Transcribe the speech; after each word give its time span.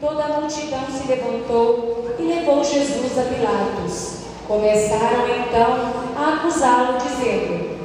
toda 0.00 0.24
a 0.24 0.40
multidão 0.40 0.86
se 0.90 1.06
levantou 1.06 2.16
e 2.18 2.22
levou 2.22 2.64
Jesus 2.64 3.18
a 3.18 3.22
Pilatos. 3.22 4.20
Começaram 4.48 5.28
então 5.28 5.92
a 6.16 6.34
acusá-lo, 6.34 6.98
dizendo: 6.98 7.78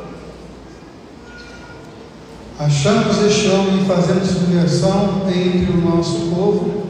Achamos 2.57 3.21
este 3.21 3.49
homem 3.49 3.85
fazendo 3.85 4.25
subversão 4.25 5.23
entre 5.27 5.71
o 5.73 5.81
nosso 5.81 6.31
povo, 6.33 6.85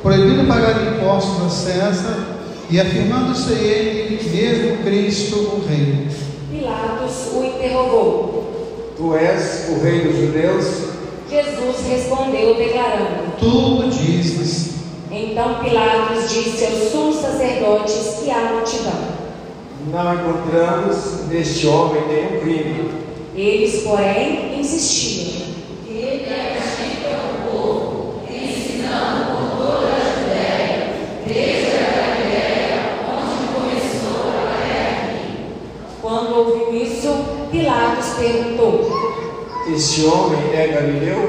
proibindo 0.00 0.46
pagar 0.46 0.94
impostos 0.94 1.44
a 1.44 1.50
César 1.50 2.38
e 2.70 2.80
afirmando-se 2.80 3.52
ele 3.52 4.08
mesmo 4.30 4.84
Cristo, 4.84 5.36
o 5.36 5.64
Rei. 5.68 6.06
Pilatos 6.50 7.32
o 7.34 7.44
interrogou. 7.44 8.94
Tu 8.96 9.14
és 9.14 9.68
o 9.70 9.82
rei 9.82 10.00
dos 10.08 10.16
judeus? 10.16 10.87
Jesus 11.68 11.86
respondeu, 11.86 12.54
declarando: 12.54 13.36
Tu 13.38 13.46
o 13.46 13.88
dizes. 13.90 14.78
Então 15.10 15.62
Pilatos 15.62 16.30
disse 16.30 16.64
aos 16.64 16.90
sumos 16.90 17.16
sacerdotes 17.16 18.22
e 18.24 18.30
à 18.30 18.52
multidão: 18.52 18.92
Não 19.92 20.14
encontramos 20.14 21.26
neste 21.28 21.66
homem 21.66 22.02
nenhum 22.08 22.40
crime. 22.40 22.90
Eles, 23.34 23.82
porém, 23.82 24.58
insistiam. 24.58 25.48
Quando 36.00 36.38
ouviu 36.38 36.82
isso, 36.82 37.08
Pilatos 37.50 38.08
perguntou: 38.18 38.90
Este 39.74 40.06
homem 40.06 40.38
é 40.54 40.68
Galileu? 40.68 41.27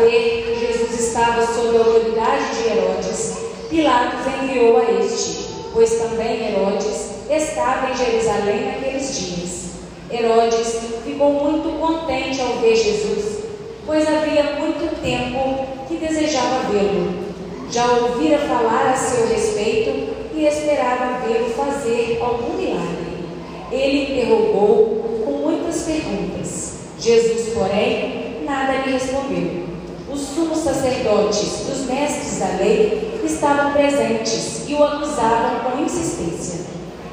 Saber 0.00 0.44
que 0.46 0.66
Jesus 0.66 1.08
estava 1.08 1.46
sob 1.46 1.76
a 1.76 1.80
autoridade 1.80 2.44
de 2.54 2.68
Herodes, 2.70 3.36
Pilatos 3.68 4.20
enviou 4.42 4.78
a 4.78 4.90
este, 4.92 5.50
pois 5.74 5.90
também 5.90 6.48
Herodes 6.48 7.10
estava 7.28 7.90
em 7.90 7.94
Jerusalém 7.94 8.64
naqueles 8.64 9.14
dias. 9.14 9.70
Herodes 10.10 10.80
ficou 11.04 11.34
muito 11.34 11.78
contente 11.78 12.40
ao 12.40 12.48
ver 12.62 12.76
Jesus, 12.76 13.40
pois 13.84 14.08
havia 14.08 14.54
muito 14.58 15.02
tempo 15.02 15.66
que 15.86 15.96
desejava 15.96 16.70
vê-lo. 16.72 17.12
Já 17.70 17.86
ouvira 17.86 18.38
falar 18.38 18.92
a 18.94 18.96
seu 18.96 19.28
respeito 19.28 20.14
e 20.34 20.46
esperava 20.46 21.26
vê-lo 21.26 21.50
fazer 21.50 22.18
algum 22.22 22.56
milagre. 22.56 23.18
Ele 23.70 24.18
interrogou 24.18 25.22
com 25.26 25.30
muitas 25.30 25.82
perguntas. 25.82 26.78
Jesus, 26.98 27.52
porém, 27.52 28.44
nada 28.46 28.86
lhe 28.86 28.92
respondeu. 28.92 29.69
Os 30.12 30.20
sumos 30.20 30.58
sacerdotes 30.58 31.68
e 31.68 31.72
os 31.72 31.86
mestres 31.86 32.38
da 32.40 32.56
lei 32.56 33.20
estavam 33.24 33.72
presentes 33.72 34.68
e 34.68 34.74
o 34.74 34.82
acusavam 34.82 35.60
com 35.60 35.82
insistência. 35.82 36.60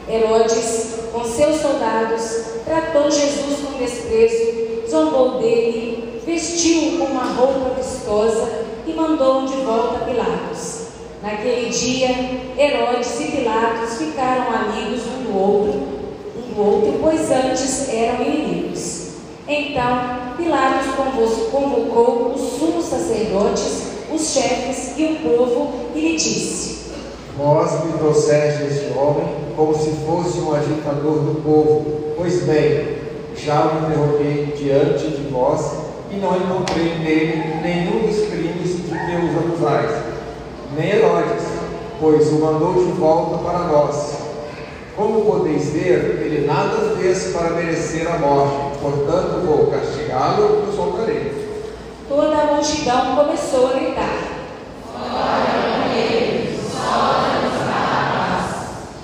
Herodes, 0.10 0.96
com 1.12 1.24
seus 1.24 1.62
soldados, 1.62 2.46
tratou 2.66 3.12
Jesus 3.12 3.60
com 3.60 3.78
desprezo, 3.78 4.90
zombou 4.90 5.40
dele, 5.40 6.22
vestiu-o 6.26 6.98
com 6.98 7.06
uma 7.06 7.26
roupa 7.26 7.76
vistosa 7.76 8.66
e 8.88 8.94
mandou-o 8.94 9.46
de 9.46 9.58
volta 9.58 9.98
a 9.98 10.06
Pilatos. 10.06 10.88
Naquele 11.22 11.70
dia, 11.70 12.10
Herodes 12.58 13.20
e 13.20 13.26
Pilatos 13.26 13.98
ficaram 13.98 14.54
amigos 14.54 15.02
um 15.06 15.24
do 15.24 15.38
outro, 15.38 15.80
um 16.36 16.54
do 16.54 16.62
outro, 16.62 17.00
pois 17.02 17.30
antes 17.30 17.94
eram 17.94 18.24
inimigos. 18.24 19.08
Então, 19.48 20.27
Pilatos 20.38 20.94
convo- 20.96 21.50
convocou 21.52 22.34
os 22.36 22.42
sumos 22.60 22.86
sacerdotes, 22.86 23.88
os 24.14 24.22
chefes 24.30 24.94
e 24.98 25.06
o 25.06 25.16
povo 25.16 25.74
e 25.96 26.00
lhe 26.00 26.16
disse: 26.16 26.92
Vós 27.38 27.84
me 27.86 27.94
trouxeste 27.94 28.64
este 28.64 28.94
homem 28.98 29.28
como 29.56 29.74
se 29.76 29.92
fosse 30.06 30.40
um 30.40 30.54
agitador 30.56 31.20
do 31.20 31.42
povo. 31.44 31.86
Pois 32.16 32.44
bem, 32.44 32.98
já 33.36 33.66
o 33.66 33.90
interroguei 33.90 34.54
diante 34.58 35.08
de 35.10 35.28
vós 35.30 35.62
e 36.12 36.16
não 36.18 36.36
encontrei 36.38 36.98
nele 37.00 37.56
nenhum 37.62 38.08
dos 38.08 38.28
crimes 38.30 38.78
de 38.78 38.90
que 38.90 39.26
os 39.26 39.38
acusais, 39.38 39.92
nem 40.78 40.90
Herodes, 40.90 41.44
pois 42.00 42.28
o 42.32 42.40
mandou 42.40 42.74
de 42.74 42.92
volta 42.92 43.38
para 43.44 43.60
nós. 43.68 44.14
Como 44.96 45.26
podeis 45.26 45.70
ver, 45.70 46.22
ele 46.26 46.48
nada 46.48 46.96
fez 47.00 47.32
para 47.32 47.52
merecer 47.52 48.08
a 48.08 48.18
morte, 48.18 48.67
portanto 48.82 49.46
vou 49.46 49.68
castigá-lo 49.68 50.66
e 50.66 50.70
o 50.70 50.76
soltarei. 50.76 51.48
Toda 52.08 52.38
a 52.38 52.46
multidão 52.46 53.16
começou 53.16 53.68
a 53.68 53.74
gritar. 53.74 54.38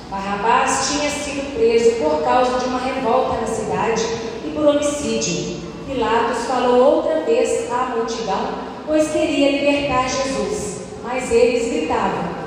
Barrabás 0.09 0.89
tinha 0.89 1.09
sido 1.09 1.55
preso 1.55 1.91
por 2.03 2.23
causa 2.23 2.59
de 2.59 2.65
uma 2.65 2.79
revolta 2.79 3.41
na 3.41 3.47
cidade 3.47 4.03
e 4.45 4.51
por 4.55 4.65
homicídio. 4.65 5.61
Pilatos 5.85 6.45
falou 6.45 6.95
outra 6.95 7.21
vez 7.21 7.69
à 7.71 7.95
multidão, 7.95 8.49
pois 8.87 9.11
queria 9.11 9.51
libertar 9.51 10.07
Jesus. 10.07 10.81
Mas 11.03 11.31
eles 11.31 11.73
gritavam: 11.73 12.43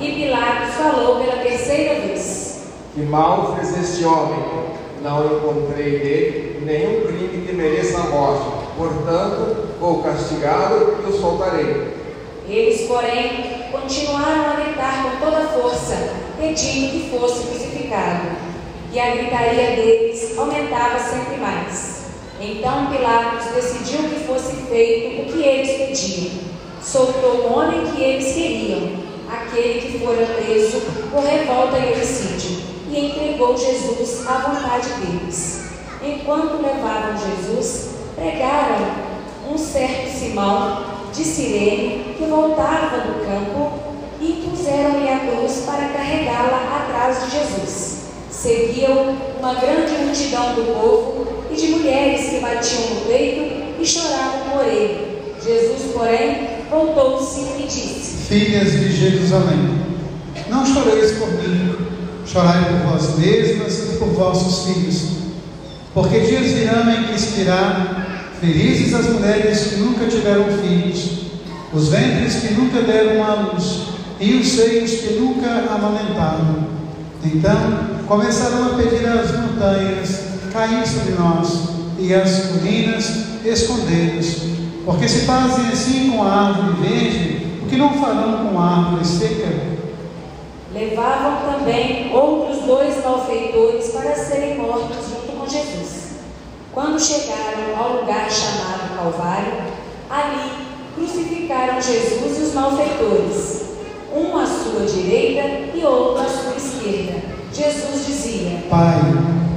E 0.00 0.12
Pilatos 0.12 0.74
falou 0.74 1.20
pela 1.20 1.42
terceira 1.42 2.00
vez: 2.00 2.44
Que 2.94 3.00
mal 3.00 3.56
fez 3.56 3.76
este 3.76 4.04
homem? 4.04 4.38
Não 5.02 5.26
encontrei 5.26 5.98
nele 5.98 6.60
nenhum 6.64 7.00
crime 7.04 7.44
que 7.44 7.52
mereça 7.52 7.98
a 7.98 8.02
morte. 8.04 8.44
Portanto, 8.76 9.66
vou 9.80 10.00
castigá-lo 10.00 10.98
e 11.04 11.10
o 11.10 11.20
soltarei. 11.20 11.92
Eles, 12.46 12.82
porém, 12.82 13.64
continuaram 13.72 14.46
a 14.46 14.60
gritar 14.60 15.02
com 15.02 15.24
toda 15.24 15.48
força, 15.48 16.10
pedindo 16.38 16.92
que 16.92 17.10
fosse 17.10 17.48
crucificado. 17.48 18.28
E 18.92 19.00
a 19.00 19.10
gritaria 19.10 19.74
deles 19.74 20.38
aumentava 20.38 20.96
sempre 21.00 21.38
mais. 21.38 22.04
Então 22.40 22.92
Pilatos 22.92 23.46
decidiu 23.56 24.08
que 24.08 24.20
fosse 24.24 24.54
feito 24.68 25.22
o 25.22 25.32
que 25.32 25.42
eles 25.42 25.72
pediam. 25.72 26.30
Soltou 26.80 27.48
o 27.48 27.58
homem 27.58 27.86
que 27.86 28.00
eles 28.00 28.34
queriam, 28.34 28.88
aquele 29.28 29.80
que 29.80 29.98
fora 29.98 30.24
preso 30.26 30.80
por 31.10 31.24
revolta 31.24 31.78
e 31.78 31.94
homicídio, 31.94 32.73
e 32.94 33.06
entregou 33.06 33.56
Jesus 33.56 34.24
à 34.26 34.34
vontade 34.34 34.88
deles. 35.00 35.64
Enquanto 36.00 36.62
levavam 36.62 37.16
Jesus, 37.18 37.90
pregaram 38.14 38.86
um 39.52 39.58
certo 39.58 40.16
Simão 40.16 40.84
de 41.12 41.24
Cirene 41.24 42.14
que 42.16 42.24
voltava 42.24 42.98
do 42.98 43.26
campo 43.26 43.72
e 44.20 44.46
impuseram-lhe 44.46 45.08
a 45.08 45.18
cruz 45.18 45.64
para 45.66 45.88
carregá-la 45.88 46.86
atrás 46.86 47.24
de 47.24 47.38
Jesus. 47.38 48.04
Seguiam 48.30 49.16
uma 49.40 49.54
grande 49.54 49.92
multidão 50.04 50.54
do 50.54 50.74
povo 50.74 51.26
e 51.50 51.56
de 51.56 51.68
mulheres 51.68 52.30
que 52.30 52.40
batiam 52.40 52.94
no 52.94 53.00
peito 53.06 53.80
e 53.80 53.84
choravam 53.84 54.50
por 54.52 54.64
ele. 54.66 55.14
Jesus, 55.42 55.92
porém, 55.92 56.48
voltou-se 56.70 57.40
e 57.40 57.62
disse: 57.64 58.28
Filhas 58.28 58.72
de 58.72 58.92
Jerusalém, 58.92 59.84
não 60.48 60.64
choreis 60.64 61.12
por 61.18 61.30
mim, 61.32 61.93
chorai 62.26 62.64
por 62.64 62.90
vós 62.90 63.18
mesmas 63.18 63.78
e 63.78 63.96
por 63.98 64.08
vossos 64.08 64.66
filhos. 64.66 65.02
Porque 65.92 66.20
dias 66.20 66.52
virão 66.52 66.90
em 66.90 67.04
que 67.04 67.14
expirarão, 67.14 67.86
felizes 68.40 68.94
as 68.94 69.06
mulheres 69.06 69.66
que 69.68 69.76
nunca 69.76 70.06
tiveram 70.06 70.44
filhos, 70.58 71.24
os 71.72 71.88
ventres 71.88 72.36
que 72.36 72.54
nunca 72.54 72.82
deram 72.82 73.24
à 73.24 73.34
luz, 73.34 73.82
e 74.20 74.34
os 74.34 74.48
seios 74.48 74.90
que 74.90 75.14
nunca 75.14 75.48
amamentaram. 75.70 76.66
Então 77.24 77.94
começarão 78.06 78.66
a 78.66 78.74
pedir 78.74 79.06
às 79.06 79.32
montanhas 79.38 80.20
cair 80.52 80.86
sobre 80.86 81.12
nós, 81.14 81.74
e 81.98 82.12
às 82.12 82.46
colinas 82.46 83.24
esconder-nos. 83.44 84.36
Porque 84.84 85.08
se 85.08 85.20
fazem 85.20 85.66
assim 85.66 86.10
com 86.10 86.22
a 86.22 86.48
árvore 86.48 86.88
verde, 86.88 87.46
o 87.62 87.66
que 87.66 87.76
não 87.76 87.94
farão 87.94 88.46
com 88.46 88.58
a 88.58 88.76
árvore 88.76 89.06
seca? 89.06 89.73
Levavam 90.74 91.52
também 91.52 92.12
outros 92.12 92.64
dois 92.64 93.04
malfeitores 93.04 93.92
para 93.92 94.12
serem 94.16 94.58
mortos 94.58 95.08
junto 95.08 95.30
com 95.30 95.48
Jesus. 95.48 96.14
Quando 96.72 97.00
chegaram 97.00 97.78
ao 97.78 98.00
lugar 98.00 98.28
chamado 98.28 98.96
Calvário, 98.96 99.52
ali 100.10 100.50
crucificaram 100.96 101.80
Jesus 101.80 102.38
e 102.38 102.42
os 102.42 102.54
malfeitores, 102.54 103.62
um 104.12 104.36
à 104.36 104.44
sua 104.44 104.84
direita 104.84 105.76
e 105.78 105.84
outro 105.84 106.24
à 106.24 106.28
sua 106.28 106.56
esquerda. 106.56 107.22
Jesus 107.52 108.06
dizia: 108.06 108.64
Pai, 108.68 109.00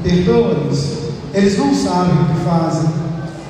perdoa-nos, 0.04 0.98
eles 1.34 1.58
não 1.58 1.74
sabem 1.74 2.14
o 2.14 2.28
que 2.28 2.46
fazem. 2.46 2.90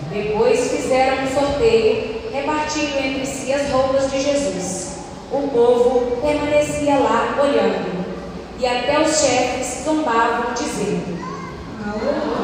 Depois 0.10 0.72
fizeram 0.72 1.26
um 1.26 1.28
sorteio, 1.28 2.22
repartindo 2.32 2.98
entre 2.98 3.26
si 3.26 3.52
as 3.52 3.70
roupas 3.70 4.10
de 4.10 4.22
Jesus. 4.22 4.97
O 5.30 5.46
povo 5.50 6.22
permanecia 6.22 7.00
lá 7.00 7.38
olhando, 7.42 8.06
e 8.58 8.66
até 8.66 9.02
os 9.02 9.20
chefes 9.20 9.84
zombavam, 9.84 10.54
dizendo: 10.54 11.18
Não. 11.86 12.38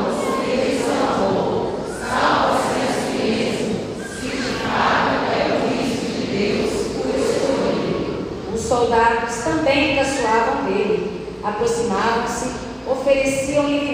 Os 8.54 8.62
soldados 8.62 9.36
também 9.46 9.96
caçoavam 9.96 10.66
dele, 10.66 11.28
aproximavam-se, 11.42 12.52
ofereciam-lhe 12.86 13.93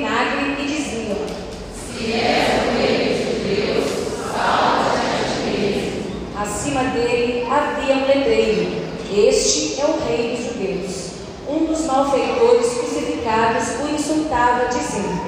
Este 9.11 9.81
é 9.81 9.85
o 9.85 10.07
rei 10.07 10.37
dos 10.37 10.53
judeus. 10.53 11.09
Um 11.49 11.65
dos 11.65 11.85
malfeitores 11.85 12.73
crucificados 12.73 13.67
o 13.83 13.95
insultava, 13.95 14.67
dizendo: 14.67 15.19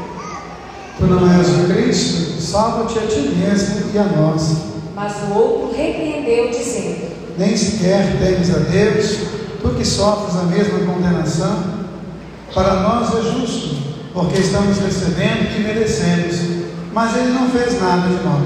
Tu 1.00 1.06
não 1.08 1.40
és 1.40 1.48
o 1.50 1.74
Cristo, 1.74 2.40
salva-te 2.40 3.00
a 3.00 3.08
ti 3.08 3.22
mesmo 3.22 3.92
e 3.92 3.98
a 3.98 4.04
nós. 4.04 4.56
Mas 4.94 5.14
o 5.24 5.34
outro 5.34 5.76
repreendeu, 5.76 6.52
dizendo: 6.52 7.12
Nem 7.40 7.58
sequer 7.58 8.20
temes 8.20 8.54
a 8.56 8.60
Deus, 8.60 9.18
tu 9.64 9.70
que 9.70 9.84
sofres 9.84 10.36
a 10.36 10.44
mesma 10.44 10.80
condenação. 10.80 11.82
Para 12.54 12.82
nós 12.82 13.10
é 13.16 13.32
justo, 13.32 13.78
porque 14.14 14.42
estamos 14.42 14.78
recebendo 14.78 15.46
o 15.46 15.56
que 15.56 15.64
merecemos. 15.64 16.36
Mas 16.94 17.16
ele 17.16 17.32
não 17.32 17.50
fez 17.50 17.82
nada 17.82 18.08
de 18.08 18.24
mal. 18.24 18.42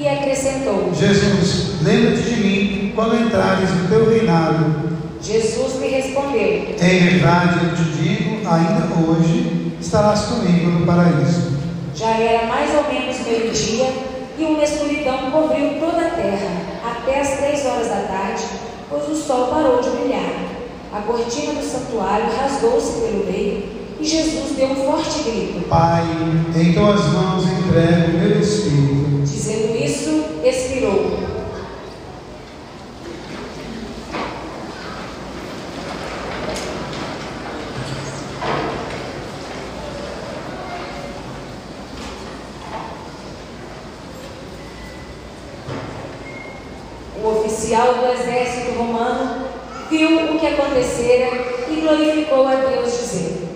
E 0.00 0.08
acrescentou: 0.08 0.94
Jesus, 0.94 1.82
lembra-te 1.82 2.22
de 2.22 2.40
mim 2.40 2.92
quando 2.94 3.22
entrares 3.22 3.68
no 3.68 3.86
teu 3.86 4.08
reinado. 4.08 4.98
Jesus 5.20 5.78
lhe 5.78 5.88
respondeu: 5.88 6.74
Em 6.80 6.98
verdade 7.00 7.66
eu 7.66 7.76
te 7.76 7.84
digo, 7.90 8.48
ainda 8.48 8.88
hoje 8.96 9.74
estarás 9.78 10.22
comigo 10.22 10.70
no 10.70 10.86
paraíso. 10.86 11.52
Já 11.94 12.18
era 12.18 12.46
mais 12.46 12.70
ou 12.74 12.90
menos 12.90 13.18
meio-dia 13.26 13.92
e 14.38 14.44
uma 14.44 14.64
escuridão 14.64 15.30
cobriu 15.30 15.78
toda 15.78 16.06
a 16.06 16.10
terra 16.12 16.48
até 16.82 17.20
as 17.20 17.36
três 17.36 17.66
horas 17.66 17.88
da 17.88 18.00
tarde, 18.08 18.42
pois 18.88 19.06
o 19.06 19.14
sol 19.14 19.48
parou 19.48 19.82
de 19.82 19.90
brilhar. 19.90 20.32
A 20.94 21.02
cortina 21.02 21.52
do 21.52 21.62
santuário 21.62 22.24
rasgou-se 22.34 23.00
pelo 23.02 23.26
meio 23.26 23.79
e 24.00 24.04
Jesus 24.04 24.56
deu 24.56 24.68
um 24.68 24.76
forte 24.76 25.22
grito. 25.24 25.68
Pai, 25.68 26.02
em 26.56 26.72
tuas 26.72 27.04
mãos 27.12 27.44
entrego 27.44 28.16
o 28.16 28.20
meu 28.20 28.40
espírito. 28.40 29.22
Dizendo 29.22 29.76
isso, 29.76 30.24
expirou. 30.42 31.20
O 47.22 47.28
oficial 47.28 47.94
do 47.96 48.12
exército 48.12 48.78
romano 48.78 49.44
viu 49.90 50.34
o 50.34 50.38
que 50.38 50.46
acontecera 50.46 51.28
e 51.68 51.80
glorificou 51.82 52.48
a 52.48 52.54
Deus, 52.54 52.98
dizendo: 52.98 53.49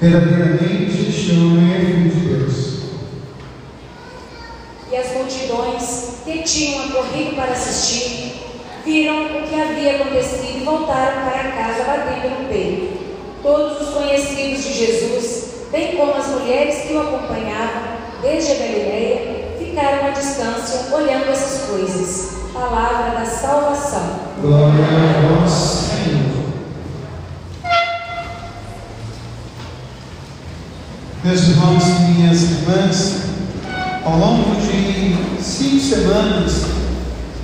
Verdadeiramente 0.00 1.08
este 1.08 1.32
homem 1.32 1.74
é 1.74 1.78
filho 1.80 2.10
de 2.10 2.20
Deus. 2.20 2.78
E 4.92 4.96
as 4.96 5.12
multidões 5.12 6.22
que 6.24 6.42
tinham 6.44 6.84
acorrido 6.84 7.34
para 7.34 7.50
assistir 7.50 8.44
viram 8.84 9.26
o 9.26 9.42
que 9.42 9.60
havia 9.60 9.96
acontecido 9.96 10.60
e 10.60 10.64
voltaram 10.64 11.28
para 11.28 11.50
casa 11.50 11.82
batendo 11.82 12.42
no 12.42 12.48
peito. 12.48 12.96
Todos 13.42 13.88
os 13.88 13.94
conhecidos 13.94 14.62
de 14.62 14.72
Jesus, 14.72 15.66
bem 15.72 15.96
como 15.96 16.12
as 16.12 16.28
mulheres 16.28 16.82
que 16.82 16.92
o 16.92 17.00
acompanhavam 17.00 17.98
desde 18.22 18.52
a 18.52 18.54
Galileia, 18.54 19.48
ficaram 19.58 20.06
à 20.06 20.10
distância 20.10 20.94
olhando 20.94 21.28
essas 21.28 21.68
coisas. 21.68 22.38
Palavra 22.52 23.18
da 23.18 23.26
salvação. 23.26 24.20
Glória 24.40 24.84
a 24.84 25.40
vós, 25.40 25.50
Senhor. 25.50 26.37
Meus 31.28 31.42
irmãos 31.42 31.84
e 31.84 32.12
minhas 32.12 32.42
irmãs, 32.42 33.16
ao 34.02 34.18
longo 34.18 34.58
de 34.62 35.44
cinco 35.44 35.78
semanas, 35.78 36.62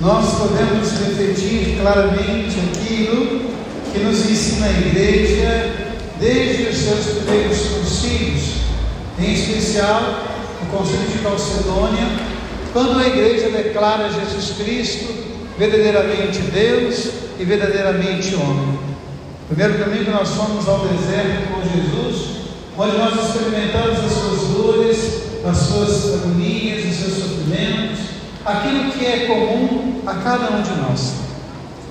nós 0.01 0.39
podemos 0.39 0.89
refletir 0.89 1.77
claramente 1.79 2.55
aquilo 2.61 3.41
que 3.93 3.99
nos 3.99 4.27
ensina 4.27 4.65
a 4.65 4.71
igreja 4.71 5.71
desde 6.19 6.63
os 6.63 6.77
seus 6.77 7.05
primeiros 7.19 7.59
concílios, 7.59 8.43
em 9.19 9.33
especial 9.35 10.23
o 10.63 10.65
concílio 10.75 11.07
de 11.07 11.19
Calcedônia, 11.19 12.07
quando 12.73 12.97
a 12.97 13.07
igreja 13.07 13.51
declara 13.51 14.09
Jesus 14.09 14.55
Cristo 14.57 15.13
verdadeiramente 15.59 16.39
Deus 16.39 17.11
e 17.39 17.43
verdadeiramente 17.45 18.33
homem. 18.33 18.79
Primeiro 19.47 19.77
domingo 19.77 20.09
nós 20.09 20.29
fomos 20.29 20.67
ao 20.67 20.87
deserto 20.87 21.53
com 21.53 21.61
Jesus, 21.61 22.44
onde 22.77 22.97
nós 22.97 23.13
experimentamos 23.13 23.99
as 23.99 24.11
suas 24.11 24.41
dores, 24.49 24.97
as 25.45 25.57
suas 25.57 26.13
agonias, 26.15 26.85
os 26.85 26.95
seus 26.95 27.13
sofrimentos, 27.13 27.99
aquilo 28.45 28.91
que 28.91 29.05
é 29.05 29.25
comum 29.27 30.01
a 30.05 30.13
cada 30.15 30.51
um 30.51 30.61
de 30.61 30.71
nós. 30.81 31.13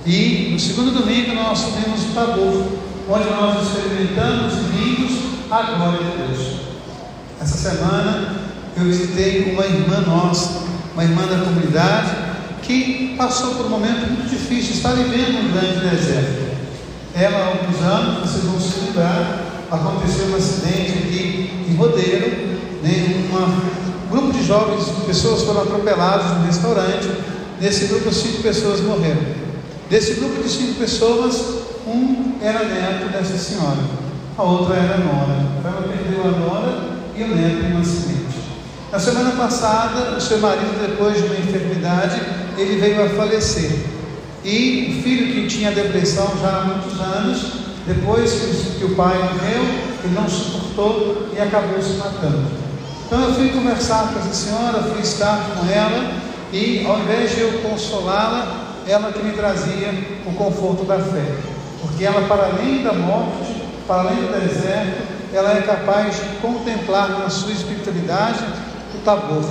E 0.05 0.49
no 0.51 0.59
segundo 0.59 0.91
domingo 0.91 1.33
nós 1.33 1.59
subimos 1.59 2.03
o 2.03 2.13
Tabor, 2.13 2.65
onde 3.09 3.29
nós 3.29 3.67
experimentamos 3.67 4.53
vimos 4.71 5.11
a 5.49 5.61
glória 5.63 5.99
de 5.99 6.17
Deus. 6.17 6.59
Essa 7.41 7.57
semana 7.57 8.35
eu 8.77 8.83
visitei 8.83 9.51
uma 9.53 9.65
irmã 9.65 10.01
nossa, 10.01 10.63
uma 10.93 11.03
irmã 11.03 11.25
da 11.25 11.43
comunidade, 11.43 12.11
que 12.61 13.15
passou 13.17 13.55
por 13.55 13.67
um 13.67 13.69
momento 13.69 14.07
muito 14.07 14.29
difícil, 14.29 14.73
está 14.73 14.89
vivendo 14.89 15.39
um 15.39 15.51
grande 15.51 15.89
deserto. 15.89 16.45
Ela, 17.13 17.37
há 17.37 17.47
alguns 17.47 17.81
anos, 17.81 18.29
vocês 18.29 18.43
vão 18.43 18.59
se 18.59 18.79
lembrar, 18.79 19.44
aconteceu 19.71 20.27
um 20.27 20.35
acidente 20.35 20.91
aqui 20.91 21.65
em 21.69 21.75
Rodeiro, 21.75 22.29
né, 22.83 23.27
um 23.31 24.09
grupo 24.09 24.31
de 24.31 24.45
jovens, 24.45 24.85
pessoas 25.05 25.43
foram 25.43 25.61
atropeladas 25.61 26.37
no 26.37 26.45
restaurante, 26.45 27.09
nesse 27.59 27.85
grupo 27.85 28.13
cinco 28.13 28.43
pessoas 28.43 28.81
morreram. 28.81 29.21
Desse 29.89 30.15
grupo 30.15 30.41
de 30.41 30.49
cinco 30.49 30.75
pessoas, 30.75 31.35
um 31.87 32.35
era 32.41 32.63
neto 32.65 33.11
dessa 33.11 33.37
senhora, 33.37 33.77
a 34.37 34.43
outra 34.43 34.75
era 34.75 34.97
nora. 34.97 35.45
Então 35.59 35.71
ela 35.71 35.87
perdeu 35.87 36.23
a 36.23 36.31
nora 36.31 36.95
e 37.15 37.23
o 37.23 37.35
neto 37.35 37.65
em 37.65 37.75
um 37.75 37.81
acidente. 37.81 38.15
Na 38.91 38.99
semana 38.99 39.31
passada, 39.31 40.15
o 40.15 40.21
seu 40.21 40.39
marido, 40.39 40.79
depois 40.79 41.17
de 41.17 41.23
uma 41.23 41.35
enfermidade, 41.35 42.21
ele 42.57 42.79
veio 42.79 43.03
a 43.03 43.09
falecer. 43.09 43.71
E 44.43 44.97
o 44.99 45.03
filho 45.03 45.33
que 45.33 45.47
tinha 45.47 45.71
depressão 45.71 46.31
já 46.41 46.59
há 46.59 46.63
muitos 46.65 46.99
anos, 47.01 47.64
depois 47.85 48.31
que, 48.77 48.83
o 48.83 48.95
pai 48.95 49.15
morreu, 49.15 49.61
ele 50.03 50.13
não 50.15 50.27
suportou 50.27 51.29
e 51.35 51.39
acabou 51.39 51.79
se 51.81 51.93
matando. 51.93 52.43
Então 53.05 53.21
eu 53.21 53.33
fui 53.35 53.49
conversar 53.49 54.11
com 54.11 54.19
essa 54.19 54.33
senhora, 54.33 54.81
fui 54.81 55.01
estar 55.01 55.39
com 55.55 55.69
ela 55.71 56.11
e 56.51 56.83
ao 56.85 56.99
invés 56.99 57.35
de 57.35 57.41
eu 57.41 57.61
consolá-la, 57.61 58.73
ela 58.87 59.11
que 59.11 59.19
me 59.19 59.33
trazia 59.33 59.93
o 60.25 60.33
conforto 60.33 60.83
da 60.83 60.97
fé. 60.97 61.35
Porque 61.81 62.03
ela, 62.03 62.27
para 62.27 62.47
além 62.47 62.83
da 62.83 62.93
morte, 62.93 63.61
para 63.85 64.01
além 64.01 64.15
do 64.15 64.39
deserto, 64.39 65.03
ela 65.31 65.55
é 65.55 65.61
capaz 65.61 66.15
de 66.15 66.37
contemplar 66.41 67.09
na 67.19 67.29
sua 67.29 67.51
espiritualidade 67.51 68.43
o 68.95 68.97
tabor, 68.99 69.43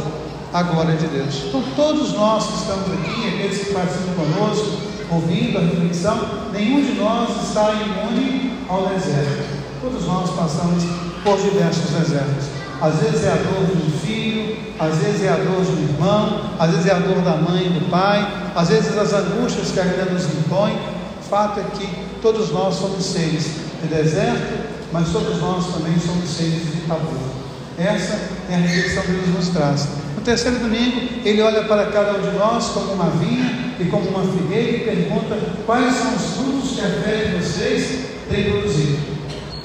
a 0.53 0.62
glória 0.62 0.97
de 0.97 1.07
Deus. 1.07 1.45
Então, 1.47 1.62
todos 1.76 2.12
nós 2.14 2.47
que 2.47 2.55
estamos 2.55 2.93
aqui, 2.93 3.29
aqueles 3.29 3.59
que 3.59 3.73
participam 3.73 4.14
conosco, 4.14 4.93
ouvindo 5.11 5.58
a 5.58 5.61
reflexão, 5.61 6.18
nenhum 6.52 6.82
de 6.82 6.92
nós 6.92 7.30
está 7.49 7.73
imune 7.73 8.58
ao 8.68 8.87
deserto. 8.87 9.44
Todos 9.80 10.06
nós 10.06 10.30
passamos 10.30 10.82
por 11.23 11.38
diversos 11.38 11.90
desertos. 11.90 12.46
Às 12.80 12.96
vezes 12.96 13.25
é 13.25 13.32
a 13.32 13.37
dor 13.37 13.66
de 13.66 13.82
um 13.82 13.99
filho, 13.99 14.56
às 14.78 14.96
vezes 14.96 15.23
é 15.23 15.28
a 15.28 15.37
dor 15.37 15.64
de 15.64 15.73
um 15.73 15.88
irmão, 15.88 16.40
às 16.58 16.70
vezes 16.70 16.87
é 16.87 16.92
a 16.92 16.99
dor 16.99 17.23
da 17.23 17.37
mãe 17.37 17.66
e 17.66 17.78
do 17.78 17.90
pai, 17.90 18.26
às 18.54 18.68
vezes 18.68 18.96
as 18.99 19.12
angústias 19.12 19.70
que 19.70 19.80
a 19.80 19.84
vida 19.84 20.04
nos 20.06 20.25
impõe. 20.25 20.73
O 20.73 21.23
fato 21.23 21.61
é 21.61 21.64
que 21.78 21.88
todos 22.20 22.50
nós 22.50 22.75
somos 22.75 23.04
seres 23.04 23.44
de 23.80 23.88
deserto, 23.88 24.75
mas 24.92 25.08
todos 25.11 25.40
nós 25.40 25.66
também 25.75 25.99
somos 25.99 26.28
seres 26.28 26.62
de 26.62 26.80
tabor. 26.87 27.44
Essa 27.78 28.18
é 28.50 28.54
a 28.54 28.58
reflexão 28.58 29.02
que 29.02 29.12
Deus 29.12 29.28
nos 29.28 29.49
traz. 29.49 29.88
No 30.16 30.23
terceiro 30.23 30.58
domingo, 30.58 31.08
ele 31.25 31.42
olha 31.42 31.64
para 31.64 31.87
cada 31.87 32.18
um 32.18 32.23
de 32.23 32.37
nós 32.37 32.68
como 32.68 32.92
uma 32.92 33.11
vinha 33.11 33.53
e 33.78 33.85
como 33.87 34.09
uma 34.09 34.25
figueira 34.25 34.85
pergunta 34.85 35.37
quais 35.66 35.95
são 35.95 36.14
os 36.14 36.37
frutos 36.37 36.71
que 36.73 36.81
a 36.81 36.90
fé 37.02 37.25
de 37.25 37.45
vocês 37.45 38.00
tem 38.28 38.50
produzido. 38.50 38.99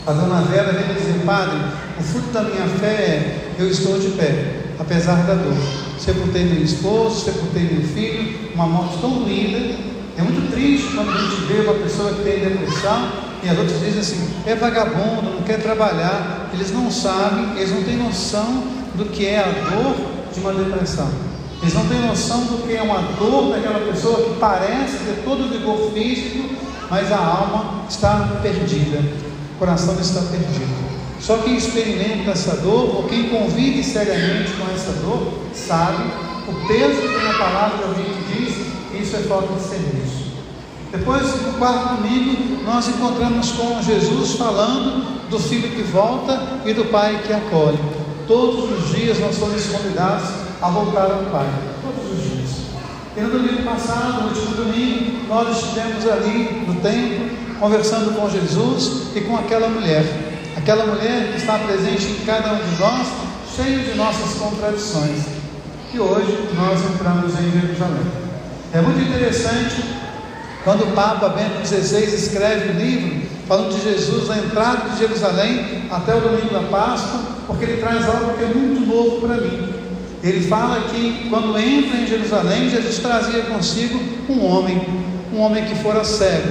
A 0.08 0.14
dona 0.14 0.42
Vera 0.42 0.74
vem 0.74 0.96
dizer, 0.96 1.24
Padre, 1.26 1.60
o 2.00 2.04
fruto 2.04 2.30
da 2.32 2.44
minha 2.44 2.66
fé 2.66 2.88
é 2.88 3.50
eu 3.60 3.70
estou 3.70 4.00
de 4.00 4.10
pé, 4.12 4.64
apesar 4.80 5.24
da 5.28 5.36
dor. 5.36 5.54
Sepultei 6.00 6.46
meu 6.46 6.64
esposo, 6.64 7.26
sepultei 7.26 7.64
meu 7.64 7.84
filho, 7.84 8.52
uma 8.56 8.66
morte 8.66 8.98
tão 9.02 9.22
doída. 9.22 9.76
É 10.18 10.22
muito 10.22 10.52
triste 10.52 10.94
quando 10.96 11.10
a 11.10 11.18
gente 11.18 11.42
vê 11.42 11.62
uma 11.62 11.74
pessoa 11.74 12.14
que 12.14 12.24
tem 12.24 12.40
depressão 12.40 13.12
e 13.44 13.50
as 13.50 13.58
outras 13.58 13.80
dizem 13.80 14.00
assim: 14.00 14.30
é 14.46 14.56
vagabundo, 14.56 15.30
não 15.36 15.44
quer 15.44 15.62
trabalhar. 15.62 16.50
Eles 16.54 16.72
não 16.72 16.90
sabem, 16.90 17.58
eles 17.58 17.72
não 17.72 17.84
têm 17.84 17.98
noção 17.98 18.64
do 18.96 19.06
que 19.06 19.26
é 19.26 19.40
a 19.40 19.52
dor 19.70 19.96
de 20.34 20.40
uma 20.40 20.54
depressão. 20.54 21.29
Eles 21.62 21.74
não 21.74 21.86
têm 21.88 22.00
noção 22.00 22.46
do 22.46 22.66
que 22.66 22.76
é 22.76 22.82
uma 22.82 23.02
dor 23.18 23.52
daquela 23.52 23.80
pessoa 23.80 24.24
que 24.24 24.40
parece 24.40 24.98
ter 25.00 25.24
todo 25.26 25.46
o 25.46 25.50
vigor 25.50 25.92
físico, 25.92 26.56
mas 26.90 27.12
a 27.12 27.18
alma 27.18 27.84
está 27.90 28.40
perdida, 28.42 29.00
o 29.56 29.60
coração 29.60 29.96
está 30.00 30.22
perdido. 30.22 30.90
Só 31.20 31.38
quem 31.40 31.58
experimenta 31.58 32.32
essa 32.32 32.56
dor, 32.58 32.96
ou 32.96 33.04
quem 33.04 33.30
convive 33.30 33.84
seriamente 33.84 34.52
com 34.54 34.74
essa 34.74 34.94
dor, 35.02 35.34
sabe 35.54 36.04
o 36.48 36.68
peso 36.68 37.02
que 37.02 37.28
a 37.28 37.38
palavra 37.38 37.78
de 37.78 37.84
alguém 37.84 38.14
diz: 38.34 38.56
isso 39.02 39.18
é 39.18 39.20
falta 39.20 39.54
de 39.54 39.62
serviço. 39.62 40.30
Depois, 40.92 41.24
no 41.46 41.54
quarto 41.54 41.98
domingo, 41.98 42.64
nós 42.64 42.88
encontramos 42.88 43.52
com 43.52 43.82
Jesus 43.84 44.34
falando 44.36 45.30
do 45.30 45.38
filho 45.38 45.70
que 45.70 45.84
volta 45.84 46.42
e 46.66 46.74
do 46.74 46.86
pai 46.86 47.22
que 47.28 47.34
acolhe. 47.34 47.78
Todos 48.28 48.72
os 48.72 48.96
dias 48.96 49.20
nós 49.20 49.36
somos 49.36 49.66
convidados 49.68 50.39
a 50.62 50.70
voltar 50.70 51.12
ao 51.12 51.24
Pai. 51.32 51.48
Todos 51.82 52.12
os 52.12 52.24
dias. 52.24 52.50
E 53.18 53.22
no 53.22 53.30
domingo 53.30 53.64
passado, 53.64 54.22
no 54.22 54.28
último 54.30 54.56
domingo, 54.56 55.28
nós 55.28 55.58
estivemos 55.58 56.08
ali 56.08 56.64
no 56.68 56.76
templo, 56.82 57.30
conversando 57.60 58.16
com 58.16 58.30
Jesus 58.30 59.08
e 59.16 59.22
com 59.22 59.38
aquela 59.38 59.70
mulher. 59.70 60.04
Aquela 60.56 60.86
mulher 60.86 61.32
que 61.32 61.38
está 61.38 61.58
presente 61.60 62.06
em 62.06 62.26
cada 62.26 62.54
um 62.54 62.58
de 62.58 62.80
nós, 62.80 63.08
cheio 63.56 63.80
de 63.80 63.96
nossas 63.96 64.38
contradições. 64.38 65.24
E 65.94 66.00
hoje 66.00 66.50
nós 66.56 66.80
entramos 66.94 67.34
em 67.40 67.52
Jerusalém. 67.52 68.06
É 68.74 68.82
muito 68.82 69.02
interessante 69.02 69.84
quando 70.64 70.84
o 70.84 70.92
Papa 70.92 71.30
Bento 71.30 71.68
XVI 71.68 72.04
escreve 72.04 72.70
o 72.70 72.74
livro 72.74 73.28
falando 73.48 73.74
de 73.74 73.82
Jesus 73.82 74.28
na 74.28 74.38
entrada 74.38 74.90
de 74.90 75.00
Jerusalém 75.00 75.86
até 75.90 76.14
o 76.14 76.22
domingo 76.22 76.54
da 76.54 76.62
Páscoa, 76.70 77.22
porque 77.48 77.66
ele 77.66 77.82
traz 77.82 78.06
algo 78.08 78.38
que 78.38 78.44
é 78.44 78.48
muito 78.48 78.86
novo 78.86 79.26
para 79.26 79.38
mim. 79.38 79.69
Ele 80.24 80.48
fala 80.48 80.82
que 80.90 81.28
quando 81.30 81.58
entra 81.58 81.98
em 81.98 82.08
Jerusalém, 82.08 82.70
Jesus 82.70 83.00
trazia 83.00 83.44
consigo 83.44 84.00
um 84.30 84.46
homem, 84.46 84.82
um 85.34 85.40
homem 85.40 85.64
que 85.66 85.76
fora 85.76 86.04
cego. 86.04 86.50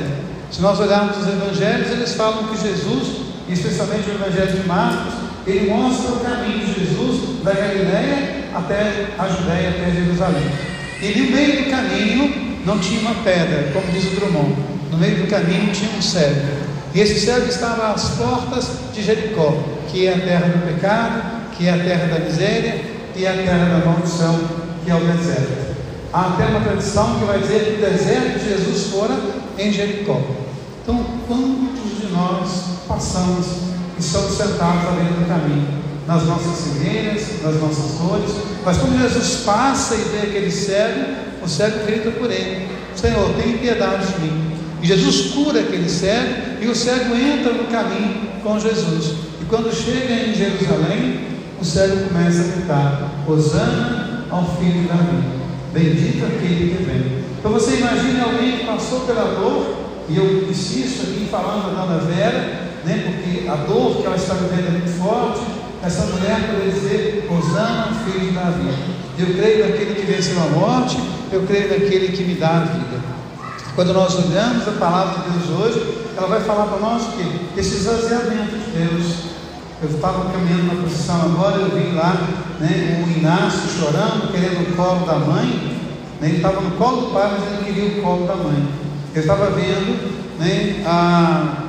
Se 0.50 0.62
nós 0.62 0.80
olharmos 0.80 1.18
os 1.18 1.28
evangelhos, 1.28 1.90
eles 1.90 2.14
falam 2.14 2.44
que 2.44 2.56
Jesus, 2.56 3.18
especialmente 3.48 4.08
o 4.08 4.14
evangelho 4.14 4.60
de 4.60 4.66
Marcos, 4.66 5.12
ele 5.46 5.70
mostra 5.70 6.12
o 6.12 6.20
caminho 6.20 6.66
de 6.66 6.80
Jesus 6.80 7.42
da 7.44 7.52
Galiléia 7.52 8.44
até 8.54 9.06
a 9.18 9.28
Judéia, 9.28 9.70
até 9.70 9.90
Jerusalém. 9.92 10.50
E 11.02 11.18
no 11.18 11.30
meio 11.30 11.64
do 11.64 11.70
caminho 11.70 12.60
não 12.64 12.78
tinha 12.78 13.00
uma 13.00 13.14
pedra, 13.22 13.70
como 13.72 13.92
diz 13.92 14.04
o 14.04 14.16
Drummond. 14.16 14.56
No 14.90 14.98
meio 14.98 15.16
do 15.16 15.26
caminho 15.28 15.70
tinha 15.72 15.90
um 15.96 16.02
cego. 16.02 16.40
E 16.94 17.00
esse 17.00 17.20
cego 17.20 17.46
estava 17.46 17.92
às 17.92 18.10
portas 18.10 18.70
de 18.94 19.02
Jericó, 19.02 19.54
que 19.88 20.06
é 20.06 20.14
a 20.14 20.18
terra 20.18 20.48
do 20.48 20.66
pecado, 20.66 21.22
que 21.56 21.66
é 21.66 21.72
a 21.72 21.78
terra 21.78 22.06
da 22.06 22.18
miséria, 22.18 22.80
e 23.18 23.26
a 23.26 23.32
terra 23.32 23.80
da 23.80 23.84
maldição, 23.84 24.38
que 24.84 24.90
é 24.90 24.94
o 24.94 25.00
deserto. 25.00 25.76
Há 26.12 26.28
até 26.28 26.46
uma 26.46 26.60
tradição 26.60 27.18
que 27.18 27.24
vai 27.24 27.40
dizer 27.40 27.64
que 27.64 27.84
o 27.84 27.90
deserto 27.90 28.38
de 28.38 28.48
Jesus 28.48 28.92
fora 28.92 29.14
em 29.58 29.72
Jericó. 29.72 30.20
Então, 30.82 31.04
quantos 31.26 32.00
de 32.00 32.12
nós 32.12 32.48
passamos 32.86 33.46
e 33.98 34.00
estamos 34.00 34.36
sentados 34.36 34.88
ali 34.88 35.10
no 35.18 35.26
caminho, 35.26 35.66
nas 36.06 36.22
nossas 36.22 36.56
cegueiras, 36.56 37.42
nas 37.42 37.60
nossas 37.60 37.98
dores, 37.98 38.30
mas 38.64 38.78
quando 38.78 39.02
Jesus 39.02 39.42
passa 39.44 39.96
e 39.96 39.98
vê 39.98 40.28
aquele 40.28 40.50
cego, 40.50 41.00
o 41.42 41.48
cego 41.48 41.84
grita 41.86 42.12
por 42.12 42.30
ele: 42.30 42.68
Senhor, 42.94 43.34
tem 43.34 43.58
piedade 43.58 44.06
de 44.06 44.20
mim. 44.20 44.52
E 44.80 44.86
Jesus 44.86 45.32
cura 45.32 45.60
aquele 45.60 45.88
cego 45.88 46.62
e 46.62 46.68
o 46.68 46.74
cego 46.74 47.14
entra 47.16 47.52
no 47.52 47.64
caminho 47.64 48.28
com 48.44 48.60
Jesus. 48.60 49.14
E 49.42 49.44
quando 49.46 49.74
chega 49.74 50.14
em 50.14 50.34
Jerusalém, 50.34 51.37
o 51.60 51.64
cego 51.64 52.08
começa 52.08 52.40
a 52.40 52.44
gritar: 52.44 53.10
Hosana 53.26 54.24
ao 54.30 54.44
filho 54.56 54.82
de 54.82 54.88
Davi, 54.88 55.24
bendito 55.72 56.24
aquele 56.26 56.76
que 56.76 56.84
vem. 56.84 57.24
Então 57.38 57.52
você 57.52 57.76
imagine 57.76 58.20
alguém 58.20 58.58
que 58.58 58.66
passou 58.66 59.00
pela 59.00 59.34
dor, 59.34 59.76
e 60.08 60.16
eu 60.16 60.48
insisto 60.48 61.02
aqui 61.02 61.28
falando 61.30 61.74
da 61.74 61.84
Dona 61.84 61.98
Vera, 61.98 62.68
né, 62.84 63.04
porque 63.06 63.48
a 63.48 63.56
dor 63.56 63.96
que 63.96 64.06
ela 64.06 64.16
está 64.16 64.34
vivendo 64.34 64.68
é 64.68 64.70
muito 64.70 64.98
forte. 64.98 65.40
Essa 65.82 66.06
mulher 66.06 66.40
poderia 66.48 66.72
dizer: 66.72 67.28
Hosana 67.30 67.88
ao 67.88 67.94
filho 68.04 68.26
de 68.26 68.32
Davi. 68.32 68.98
Eu 69.18 69.26
creio 69.34 69.66
naquele 69.66 69.94
que 69.94 70.06
venceu 70.06 70.40
a 70.40 70.46
morte, 70.46 70.96
eu 71.32 71.42
creio 71.42 71.68
naquele 71.70 72.08
que 72.16 72.22
me 72.22 72.34
dá 72.34 72.58
a 72.58 72.60
vida. 72.60 72.98
Quando 73.74 73.92
nós 73.92 74.14
olhamos 74.14 74.66
a 74.66 74.72
palavra 74.72 75.22
de 75.22 75.30
Deus 75.30 75.60
hoje, 75.60 75.98
ela 76.16 76.26
vai 76.26 76.40
falar 76.40 76.66
para 76.66 76.78
nós 76.78 77.02
o 77.02 77.12
quê? 77.12 77.24
Esse 77.56 77.76
esvaziamento 77.76 78.56
de 78.56 78.70
Deus, 78.76 79.14
eu 79.80 79.90
estava 79.90 80.30
caminhando 80.32 80.74
na 80.74 80.82
procissão 80.82 81.22
agora, 81.22 81.58
eu 81.58 81.70
vi 81.70 81.92
lá 81.92 82.12
né, 82.58 83.04
o 83.06 83.18
Inácio 83.18 83.78
chorando, 83.78 84.32
querendo 84.32 84.72
o 84.72 84.76
colo 84.76 85.06
da 85.06 85.14
mãe. 85.14 85.46
Né, 86.20 86.28
ele 86.28 86.36
estava 86.36 86.60
no 86.60 86.72
colo 86.72 87.02
do 87.02 87.12
pai, 87.12 87.30
mas 87.30 87.46
ele 87.46 87.64
queria 87.64 87.98
o 87.98 88.02
colo 88.02 88.26
da 88.26 88.34
mãe. 88.34 88.66
Eu 89.14 89.20
estava 89.20 89.50
vendo 89.50 90.36
né, 90.40 90.82
a, 90.84 91.64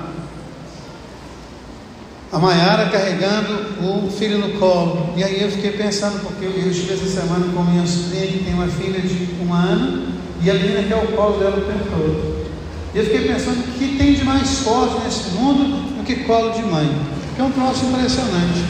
a 2.32 2.40
Maiara 2.40 2.90
carregando 2.90 3.84
o 3.84 4.10
filho 4.10 4.40
no 4.40 4.58
colo. 4.58 5.14
E 5.16 5.24
aí 5.24 5.44
eu 5.44 5.52
fiquei 5.52 5.72
pensando, 5.72 6.20
porque 6.22 6.46
eu, 6.46 6.52
eu 6.52 6.72
estive 6.72 6.94
essa 6.94 7.22
semana 7.22 7.46
com 7.54 7.62
minha 7.62 7.86
sobrinha 7.86 8.26
que 8.26 8.44
tem 8.44 8.56
uma 8.56 8.68
filha 8.68 9.02
de 9.02 9.36
um 9.40 9.54
ano, 9.54 10.08
e 10.42 10.50
a 10.50 10.56
menina 10.56 10.82
quer 10.82 10.96
o 10.96 11.16
colo 11.16 11.38
dela 11.38 11.58
o 11.58 11.62
tempo 11.62 11.86
todo. 11.92 12.50
E 12.92 12.98
eu 12.98 13.04
fiquei 13.06 13.28
pensando 13.28 13.60
o 13.60 13.74
que 13.74 13.98
tem 14.00 14.16
de 14.16 14.24
mais 14.24 14.62
forte 14.62 14.96
nesse 15.04 15.30
mundo 15.30 15.96
do 15.96 16.04
que 16.04 16.24
colo 16.24 16.50
de 16.54 16.64
mãe 16.64 17.19
é 17.42 17.44
um 17.44 17.52
troço 17.52 17.86
impressionante. 17.86 18.66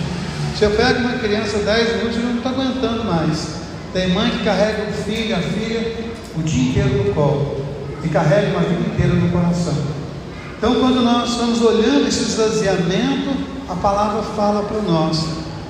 Se 0.57 0.65
eu 0.65 0.71
pego 0.71 0.99
uma 0.99 1.17
criança 1.17 1.57
10 1.59 1.97
minutos, 1.97 2.17
eu 2.17 2.23
não 2.23 2.37
estou 2.37 2.51
aguentando 2.51 3.03
mais. 3.03 3.47
Tem 3.93 4.09
mãe 4.09 4.29
que 4.29 4.43
carrega 4.43 4.89
o 4.89 4.93
filho, 5.03 5.35
a 5.35 5.39
filha, 5.39 5.95
o 6.37 6.43
dia 6.43 6.69
inteiro 6.69 7.03
no 7.03 7.13
colo 7.13 7.65
e 8.03 8.09
carrega 8.09 8.49
uma 8.49 8.61
vida 8.61 8.81
inteira 8.93 9.13
no 9.13 9.29
coração. 9.29 9.73
Então, 10.57 10.75
quando 10.75 11.01
nós 11.01 11.31
estamos 11.31 11.61
olhando 11.61 12.07
esse 12.07 12.21
esvaziamento, 12.23 13.31
a 13.67 13.75
palavra 13.75 14.21
fala 14.35 14.63
para 14.63 14.81
nós. 14.81 15.25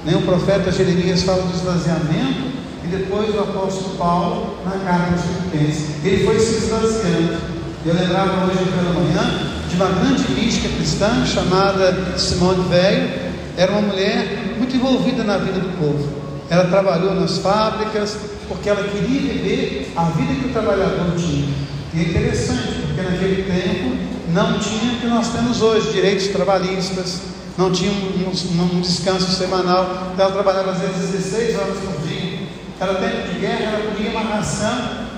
Nem 0.05 0.15
o 0.15 0.21
profeta 0.21 0.71
Jeremias 0.71 1.23
fala 1.23 1.43
do 1.43 1.53
esvaziamento 1.53 2.49
e 2.83 2.87
depois 2.87 3.33
o 3.33 3.39
apóstolo 3.39 3.95
Paulo 3.97 4.57
na 4.65 4.71
carta 4.71 5.13
aos 5.13 5.21
Filipenses. 5.21 6.03
Ele 6.03 6.25
foi 6.25 6.39
se 6.39 6.65
esvaziando. 6.65 7.37
Eu 7.85 7.93
lembrava 7.93 8.45
hoje 8.45 8.65
pela 8.65 8.93
manhã 8.93 9.58
de 9.69 9.75
uma 9.75 9.85
grande 9.85 10.31
mística 10.31 10.67
cristã 10.75 11.25
chamada 11.25 12.17
Simone 12.17 12.67
Veil. 12.69 13.29
Era 13.55 13.71
uma 13.71 13.81
mulher 13.81 14.55
muito 14.57 14.75
envolvida 14.75 15.23
na 15.23 15.37
vida 15.37 15.59
do 15.59 15.77
povo. 15.77 16.09
Ela 16.49 16.65
trabalhou 16.65 17.13
nas 17.13 17.37
fábricas 17.37 18.17
porque 18.47 18.67
ela 18.67 18.83
queria 18.83 19.21
viver 19.21 19.93
a 19.95 20.05
vida 20.05 20.33
que 20.33 20.47
o 20.47 20.51
trabalhador 20.51 21.13
tinha. 21.15 21.53
E 21.93 21.99
é 21.99 22.03
interessante, 22.03 22.81
porque 22.87 23.01
naquele 23.01 23.43
tempo 23.43 23.95
não 24.33 24.57
tinha 24.59 24.93
o 24.93 24.95
que 24.97 25.07
nós 25.07 25.29
temos 25.29 25.61
hoje, 25.61 25.91
direitos 25.91 26.27
trabalhistas, 26.27 27.21
não 27.57 27.71
tinha 27.71 27.91
um, 27.91 28.31
um, 28.31 28.77
um 28.77 28.81
descanso 28.81 29.31
semanal. 29.31 30.09
Então 30.13 30.25
ela 30.25 30.33
trabalhava 30.33 30.71
às 30.71 30.79
vezes 30.79 31.09
16 31.09 31.59
horas 31.59 31.77
por 31.77 32.07
dia. 32.07 32.39
Era 32.79 32.93
tempo 32.95 33.33
de 33.33 33.39
guerra, 33.39 33.73
ela 33.73 33.91
comia 33.91 34.11
uma 34.11 34.35
ração, 34.35 34.75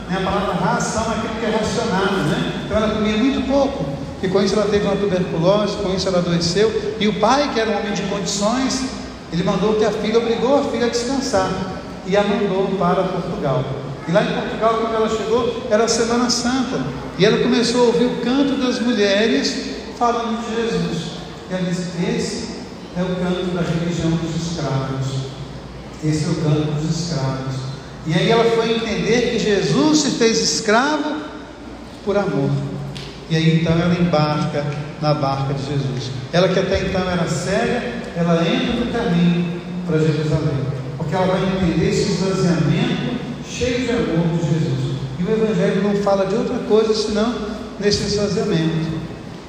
né? 0.09 0.17
a 0.17 0.21
palavra 0.21 0.53
ração 0.55 1.03
é 1.03 1.15
aquilo 1.17 1.35
que 1.39 1.45
é 1.45 1.57
racionado, 1.57 2.17
né? 2.23 2.63
Então 2.65 2.77
ela 2.77 2.95
comia 2.95 3.17
muito 3.17 3.47
pouco 3.47 3.90
e 4.21 4.27
com 4.27 4.41
isso 4.41 4.53
ela 4.53 4.69
teve 4.69 4.85
uma 4.85 4.95
tuberculose, 4.95 5.77
com 5.77 5.93
isso 5.93 6.07
ela 6.07 6.19
adoeceu. 6.19 6.95
E 6.99 7.07
o 7.07 7.19
pai, 7.19 7.51
que 7.53 7.59
era 7.59 7.71
um 7.71 7.79
homem 7.79 7.93
de 7.93 8.03
condições, 8.03 8.83
ele 9.33 9.43
mandou 9.43 9.75
que 9.75 9.85
a 9.85 9.91
filha, 9.91 10.19
obrigou 10.19 10.59
a 10.59 10.63
filha 10.65 10.85
a 10.85 10.89
descansar 10.89 11.51
e 12.05 12.15
a 12.15 12.23
mandou 12.23 12.67
para 12.77 13.03
Portugal. 13.03 13.63
E 14.07 14.11
lá 14.11 14.23
em 14.23 14.33
Portugal, 14.33 14.77
quando 14.81 14.95
ela 14.95 15.09
chegou, 15.09 15.63
era 15.69 15.85
a 15.85 15.87
Semana 15.87 16.29
Santa. 16.29 16.83
E 17.17 17.25
ela 17.25 17.37
começou 17.37 17.81
a 17.81 17.85
ouvir 17.87 18.05
o 18.05 18.17
canto 18.17 18.57
das 18.57 18.79
mulheres 18.79 19.53
falando 19.97 20.39
de 20.41 20.55
Jesus. 20.55 21.11
E 21.49 21.53
ela 21.53 21.63
disse: 21.63 21.89
Esse 22.03 22.49
é 22.97 23.01
o 23.01 23.15
canto 23.23 23.55
da 23.55 23.61
religião 23.61 24.11
dos 24.11 24.35
escravos. 24.35 25.31
Esse 26.03 26.25
é 26.25 26.29
o 26.29 26.35
canto 26.35 26.71
dos 26.71 26.99
escravos. 26.99 27.55
E 28.07 28.13
aí 28.13 28.29
ela 28.29 28.43
foi 28.43 28.75
entender 28.75 29.31
que 29.31 29.39
Jesus 29.39 29.99
se 29.99 30.11
fez 30.11 30.39
escravo 30.39 31.21
por 32.03 32.17
amor. 32.17 32.49
E 33.31 33.35
aí 33.37 33.61
então 33.61 33.71
ela 33.71 33.95
embarca 33.97 34.65
na 35.01 35.13
barca 35.13 35.53
de 35.53 35.61
Jesus. 35.61 36.11
Ela 36.33 36.49
que 36.49 36.59
até 36.59 36.81
então 36.81 37.09
era 37.09 37.25
cega, 37.29 37.81
ela 38.17 38.45
entra 38.45 38.73
no 38.73 38.91
caminho 38.91 39.61
para 39.87 39.99
Jerusalém. 39.99 40.65
Porque 40.97 41.15
ela 41.15 41.27
vai 41.27 41.41
entender 41.41 41.91
esse 41.91 42.11
esvaziamento 42.11 43.15
cheio 43.49 43.85
de 43.85 43.89
amor 43.89 44.37
de 44.37 44.43
Jesus. 44.43 44.97
E 45.17 45.23
o 45.23 45.31
Evangelho 45.31 45.81
não 45.81 45.95
fala 46.03 46.25
de 46.25 46.35
outra 46.35 46.57
coisa 46.67 46.93
senão 46.93 47.33
nesse 47.79 48.03
esvaziamento. 48.03 48.99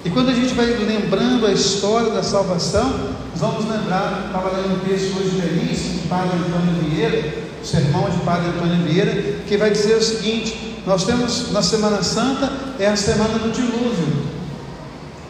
E 0.04 0.10
quando 0.10 0.28
a 0.28 0.34
gente 0.34 0.54
vai 0.54 0.66
lembrando 0.66 1.44
a 1.44 1.52
história 1.52 2.12
da 2.12 2.22
salvação, 2.22 2.94
vamos 3.34 3.68
lembrar, 3.68 4.26
estava 4.26 4.56
lendo 4.58 4.76
um 4.76 4.88
texto 4.88 5.18
hoje 5.18 5.40
belíssimo 5.40 6.02
de 6.02 6.08
Padre 6.08 6.38
Antônio 6.38 6.88
Vieira, 6.88 7.34
o 7.60 7.66
sermão 7.66 8.08
de 8.08 8.18
Padre 8.18 8.48
Antônio 8.50 8.86
Vieira, 8.86 9.40
que 9.48 9.56
vai 9.56 9.70
dizer 9.72 9.96
o 9.96 10.02
seguinte: 10.02 10.71
nós 10.86 11.04
temos 11.04 11.52
na 11.52 11.62
Semana 11.62 12.02
Santa, 12.02 12.52
é 12.78 12.86
a 12.88 12.96
semana 12.96 13.38
do 13.38 13.52
dilúvio. 13.52 14.32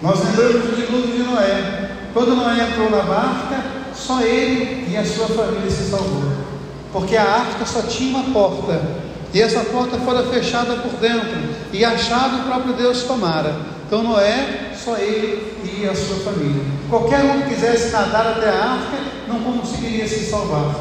Nós 0.01 0.19
lembramos 0.25 0.63
do 0.63 0.77
dilúvio 0.77 1.13
de 1.13 1.23
Noé. 1.31 1.91
Quando 2.15 2.35
Noé 2.35 2.69
entrou 2.69 2.91
na 2.91 3.03
barca, 3.03 3.63
só 3.95 4.21
ele 4.23 4.91
e 4.91 4.97
a 4.97 5.05
sua 5.05 5.27
família 5.29 5.71
se 5.71 5.91
salvou. 5.91 6.43
porque 6.93 7.17
a 7.17 7.23
arca 7.23 7.65
só 7.65 7.83
tinha 7.83 8.19
uma 8.19 8.33
porta, 8.33 8.83
e 9.33 9.41
essa 9.41 9.61
porta 9.61 9.97
fora 9.99 10.23
fechada 10.25 10.77
por 10.77 10.93
dentro, 11.01 11.41
e 11.73 11.83
a 11.85 11.97
chave 11.97 12.37
o 12.37 12.45
próprio 12.45 12.75
Deus 12.75 13.05
tomara. 13.05 13.57
Então 13.87 14.03
Noé, 14.03 14.73
só 14.77 14.97
ele 14.99 15.57
e 15.65 15.89
a 15.89 15.95
sua 15.95 16.17
família. 16.17 16.63
Qualquer 16.91 17.23
um 17.23 17.43
que 17.43 17.55
quisesse 17.55 17.93
nadar 17.93 18.27
até 18.27 18.51
a 18.51 18.63
arca 18.63 18.99
não 19.27 19.41
conseguiria 19.41 20.07
se 20.07 20.31
salvar. 20.31 20.75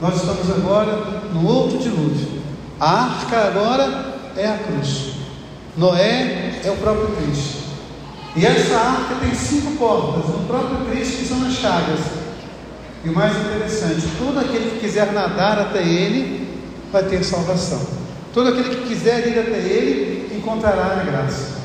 Nós 0.00 0.16
estamos 0.16 0.48
agora 0.50 0.92
no 1.32 1.46
outro 1.46 1.78
dilúvio. 1.78 2.39
A 2.80 3.02
arca 3.02 3.36
agora 3.48 4.14
é 4.34 4.46
a 4.46 4.56
cruz. 4.56 5.10
Noé 5.76 6.60
é 6.64 6.70
o 6.70 6.76
próprio 6.76 7.08
Cristo. 7.08 7.60
E 8.34 8.46
essa 8.46 8.74
arca 8.74 9.16
tem 9.20 9.34
cinco 9.34 9.72
portas, 9.72 10.30
no 10.30 10.46
próprio 10.46 10.86
Cristo 10.86 11.18
que 11.18 11.26
são 11.26 11.46
as 11.46 11.52
chagas. 11.52 12.00
E 13.04 13.10
o 13.10 13.14
mais 13.14 13.36
interessante, 13.36 14.08
todo 14.16 14.40
aquele 14.40 14.70
que 14.70 14.80
quiser 14.80 15.12
nadar 15.12 15.58
até 15.58 15.82
ele 15.82 16.48
vai 16.90 17.02
ter 17.02 17.22
salvação. 17.22 17.82
Todo 18.32 18.48
aquele 18.48 18.76
que 18.76 18.88
quiser 18.88 19.28
ir 19.28 19.38
até 19.38 19.58
ele 19.58 20.38
encontrará 20.38 21.02
a 21.02 21.04
graça. 21.04 21.60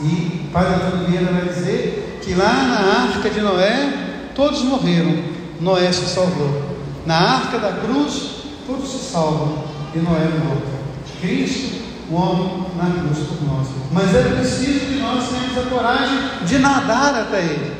E 0.00 0.48
Padre 0.52 0.74
Antônio 0.74 1.08
Vieira 1.08 1.32
vai 1.32 1.48
dizer 1.48 2.20
que 2.22 2.34
lá 2.34 2.52
na 2.52 3.14
arca 3.14 3.28
de 3.30 3.40
Noé 3.40 3.92
todos 4.32 4.62
morreram, 4.62 5.24
Noé 5.60 5.90
se 5.90 6.06
salvou. 6.06 6.62
Na 7.04 7.16
arca 7.16 7.58
da 7.58 7.72
cruz 7.72 8.44
todos 8.64 8.88
se 8.88 9.10
salvam 9.10 9.65
e 9.96 10.00
Noé 10.00 10.28
morre. 10.38 10.76
Cristo 11.20 11.86
o 12.10 12.14
homem 12.14 12.66
na 12.76 12.90
cruz 13.00 13.26
por 13.26 13.42
nós. 13.46 13.66
Mas 13.90 14.14
é 14.14 14.22
preciso 14.22 14.86
que 14.86 14.98
nós 15.00 15.28
tenhamos 15.28 15.58
a 15.58 15.70
coragem 15.70 16.18
de 16.46 16.58
nadar 16.58 17.14
até 17.14 17.40
Ele. 17.40 17.72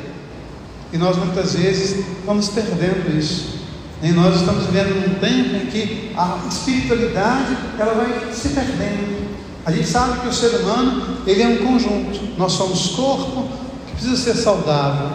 E 0.91 0.97
nós 0.97 1.17
muitas 1.17 1.53
vezes 1.53 2.05
vamos 2.25 2.49
perdendo 2.49 3.17
isso. 3.17 3.57
E 4.01 4.11
nós 4.11 4.35
estamos 4.35 4.65
vivendo 4.65 4.95
num 4.95 5.15
tempo 5.15 5.55
em 5.55 5.65
que 5.67 6.11
a 6.15 6.39
espiritualidade 6.47 7.57
ela 7.79 7.93
vai 7.93 8.33
se 8.33 8.49
perdendo. 8.49 9.27
A 9.65 9.71
gente 9.71 9.87
sabe 9.87 10.21
que 10.21 10.27
o 10.27 10.33
ser 10.33 10.55
humano 10.57 11.17
ele 11.25 11.41
é 11.41 11.47
um 11.47 11.57
conjunto. 11.57 12.37
Nós 12.37 12.53
somos 12.53 12.89
corpo 12.95 13.47
que 13.87 13.93
precisa 13.93 14.15
ser 14.15 14.35
saudável. 14.35 15.09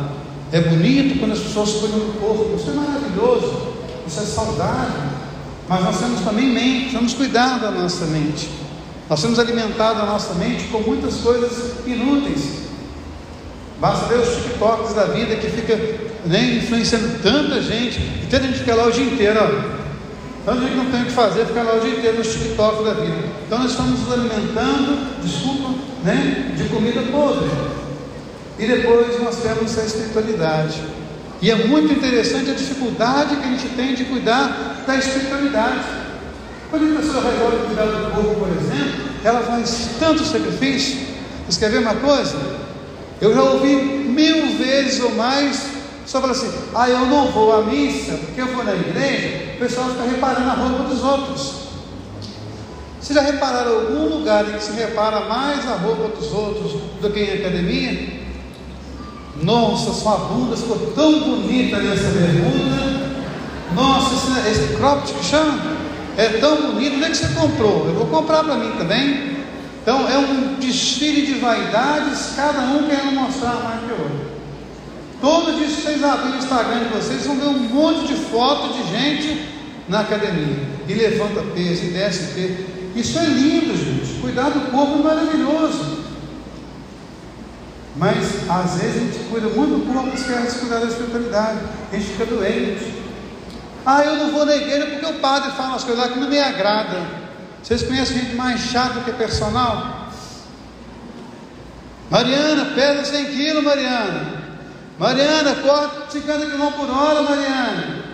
É 0.51 0.61
bonito 0.61 1.19
quando 1.19 1.33
as 1.33 1.39
pessoas 1.39 1.71
põem 1.73 1.91
no 1.91 2.13
corpo. 2.15 2.57
Isso 2.57 2.71
é 2.71 2.75
maravilhoso. 2.75 3.73
Isso 4.07 4.21
é 4.21 4.25
saudável. 4.25 5.13
Mas 5.69 5.85
nós 5.85 5.99
temos 5.99 6.21
também 6.21 6.49
mente. 6.49 6.95
Vamos 6.95 7.15
cuidar 7.15 7.59
da 7.59 7.71
nossa 7.71 8.07
mente. 8.07 8.51
Nós 9.09 9.21
temos 9.21 9.39
alimentado 9.39 10.01
a 10.01 10.07
nossa 10.07 10.35
mente 10.35 10.65
com 10.69 10.79
muitas 10.81 11.17
coisas 11.17 11.87
inúteis. 11.87 12.63
Basta 13.79 14.07
ver 14.07 14.21
os 14.21 14.37
TikToks 14.37 14.95
da 14.95 15.07
vida 15.07 15.37
que 15.37 15.49
fica 15.49 15.77
né, 16.25 16.59
influenciando 16.63 17.19
tanta 17.23 17.61
gente, 17.61 17.99
e 17.99 18.27
tanta 18.31 18.47
gente 18.47 18.61
fica 18.61 18.75
lá 18.75 18.87
o 18.87 18.93
dia 18.93 19.05
inteiro, 19.05 19.41
ó. 19.41 19.83
Tanta 20.45 20.61
gente 20.63 20.77
não 20.77 20.91
tem 20.91 21.03
o 21.03 21.07
que 21.07 21.13
fazer, 21.13 21.47
fica 21.47 21.63
lá 21.63 21.75
o 21.75 21.81
dia 21.81 21.91
inteiro 21.91 22.19
nos 22.19 22.33
TikToks 22.33 22.85
da 22.85 22.95
vida. 22.95 23.19
Então 23.47 23.59
nós 23.59 23.73
estamos 23.73 24.01
nos 24.01 24.13
alimentando, 24.13 25.21
desculpa, 25.23 25.75
né, 26.05 26.55
de 26.57 26.65
comida 26.69 27.03
podre. 27.11 27.51
E 28.59 28.67
depois 28.67 29.21
nós 29.21 29.37
temos 29.37 29.79
a 29.79 29.85
espiritualidade. 29.85 30.81
E 31.43 31.51
é 31.51 31.57
muito 31.57 31.93
interessante 31.93 32.53
a 32.53 32.55
dificuldade 32.55 33.35
que 33.35 33.45
a 33.45 33.51
gente 33.51 33.69
tem 33.71 33.95
de 33.95 34.05
cuidar 34.05 34.85
da 34.87 34.97
espiritualidade. 34.97 35.85
Quando 36.71 36.97
a 36.97 37.01
pessoa 37.01 37.25
resolve 37.31 37.67
cuidar 37.67 37.85
do 37.87 38.15
corpo, 38.15 38.41
por 38.41 38.49
exemplo, 38.49 39.11
ela 39.25 39.41
faz 39.41 39.89
tanto 39.99 40.25
sacrifício. 40.25 41.01
Você 41.49 41.59
quer 41.59 41.73
ver 41.73 41.79
uma 41.79 41.97
coisa? 41.97 42.39
Eu 43.21 43.35
já 43.35 43.43
ouvi 43.43 43.75
mil 43.75 44.57
vezes 44.57 45.01
ou 45.01 45.17
mais 45.17 45.73
só 46.07 46.21
fala 46.21 46.33
assim: 46.33 46.51
ah, 46.75 46.89
eu 46.89 47.07
não 47.07 47.31
vou 47.33 47.53
à 47.53 47.63
missa 47.63 48.13
porque 48.13 48.41
eu 48.41 48.47
vou 48.49 48.63
na 48.63 48.75
igreja. 48.75 49.55
O 49.57 49.59
pessoal 49.59 49.89
fica 49.91 50.05
reparando 50.05 50.49
a 50.49 50.55
roupa 50.55 50.85
dos 50.85 51.03
outros. 51.03 51.63
Vocês 53.01 53.19
já 53.19 53.23
repararam 53.23 53.73
algum 53.73 54.19
lugar 54.19 54.49
em 54.49 54.53
que 54.53 54.63
se 54.63 54.73
repara 54.73 55.21
mais 55.21 55.67
a 55.69 55.75
roupa 55.75 56.09
dos 56.17 56.33
outros 56.33 56.73
do 57.01 57.11
que 57.11 57.19
em 57.19 57.33
academia? 57.33 58.22
Nossa, 59.41 59.93
sua 59.93 60.17
bunda 60.17 60.57
ficou 60.57 60.93
tão 60.95 61.21
bonita 61.21 61.79
nessa 61.79 62.09
bermuda. 62.09 63.13
Nossa, 63.75 64.15
esse, 64.15 64.51
esse 64.51 64.75
cropped 64.75 65.13
que 65.13 65.25
chama? 65.25 65.59
É 66.17 66.29
tão 66.41 66.73
bonito, 66.73 66.97
onde 66.97 67.05
é 67.05 67.11
que 67.11 67.17
você 67.17 67.29
comprou? 67.29 67.87
Eu 67.87 67.95
vou 67.95 68.07
comprar 68.07 68.45
para 68.45 68.57
mim 68.57 68.73
também. 68.77 69.33
Então 69.83 70.09
é 70.09 70.19
um 70.19 70.55
desfile 70.61 71.27
de 71.27 71.35
vaidades, 71.41 72.35
cada 72.37 72.61
um 72.61 72.87
querendo 72.87 73.13
mostrar 73.13 73.55
mais 73.65 73.81
que 73.81 73.93
o 73.93 74.03
outro. 74.03 74.33
Todo 75.21 75.57
dia 75.57 75.69
vocês 75.69 76.05
abrem 76.05 76.35
o 76.35 76.37
Instagram 76.37 76.81
de 76.81 76.89
vocês, 76.91 77.27
vão 77.27 77.37
ver 77.37 77.47
um 77.47 77.59
monte 77.59 78.09
de 78.09 78.15
fotos 78.15 78.77
de 78.77 78.91
gente 78.91 79.49
na 79.89 80.01
academia. 80.01 80.69
E 80.87 80.95
levanta 80.95 81.43
peso, 81.55 81.85
e 81.85 81.91
desce 81.91 82.35
peso. 82.35 82.57
Isso 82.95 83.19
é 83.19 83.25
lindo, 83.25 83.77
gente. 83.77 84.21
Cuidar 84.21 84.51
do 84.51 84.71
corpo 84.71 85.01
é 85.01 85.03
maravilhoso. 85.03 86.02
Mas 87.97 88.49
às 88.49 88.81
vezes 88.81 88.97
a 88.97 89.01
gente 89.01 89.29
cuida 89.29 89.49
muito 89.49 89.81
do 89.81 89.93
corpo, 89.93 90.15
esquece 90.15 90.55
de 90.55 90.61
cuidar 90.61 90.81
da 90.81 90.87
espiritualidade. 90.87 91.59
A 91.93 91.97
gente 91.97 92.09
fica 92.09 92.27
doente. 92.27 93.03
Ah, 93.85 94.05
eu 94.05 94.17
não 94.17 94.31
vou 94.31 94.47
na 94.47 94.57
igreja 94.57 94.87
porque 94.87 95.07
o 95.07 95.21
padre 95.21 95.51
fala 95.53 95.77
as 95.77 95.85
coisas 95.85 96.13
que 96.13 96.19
não 96.19 96.29
me 96.29 96.39
agrada. 96.39 97.03
Vocês 97.63 97.83
conhecem 97.83 98.19
gente 98.19 98.35
mais 98.35 98.61
chata 98.61 99.01
que 99.01 99.13
personal? 99.13 100.09
Mariana, 102.11 102.67
pesa 102.75 103.05
100 103.05 103.25
quilos, 103.27 103.65
Mariana. 103.65 104.43
Mariana, 104.99 105.55
corta 105.57 106.11
50 106.11 106.47
km 106.47 106.71
por 106.77 106.91
hora, 106.91 107.23
Mariana. 107.23 108.05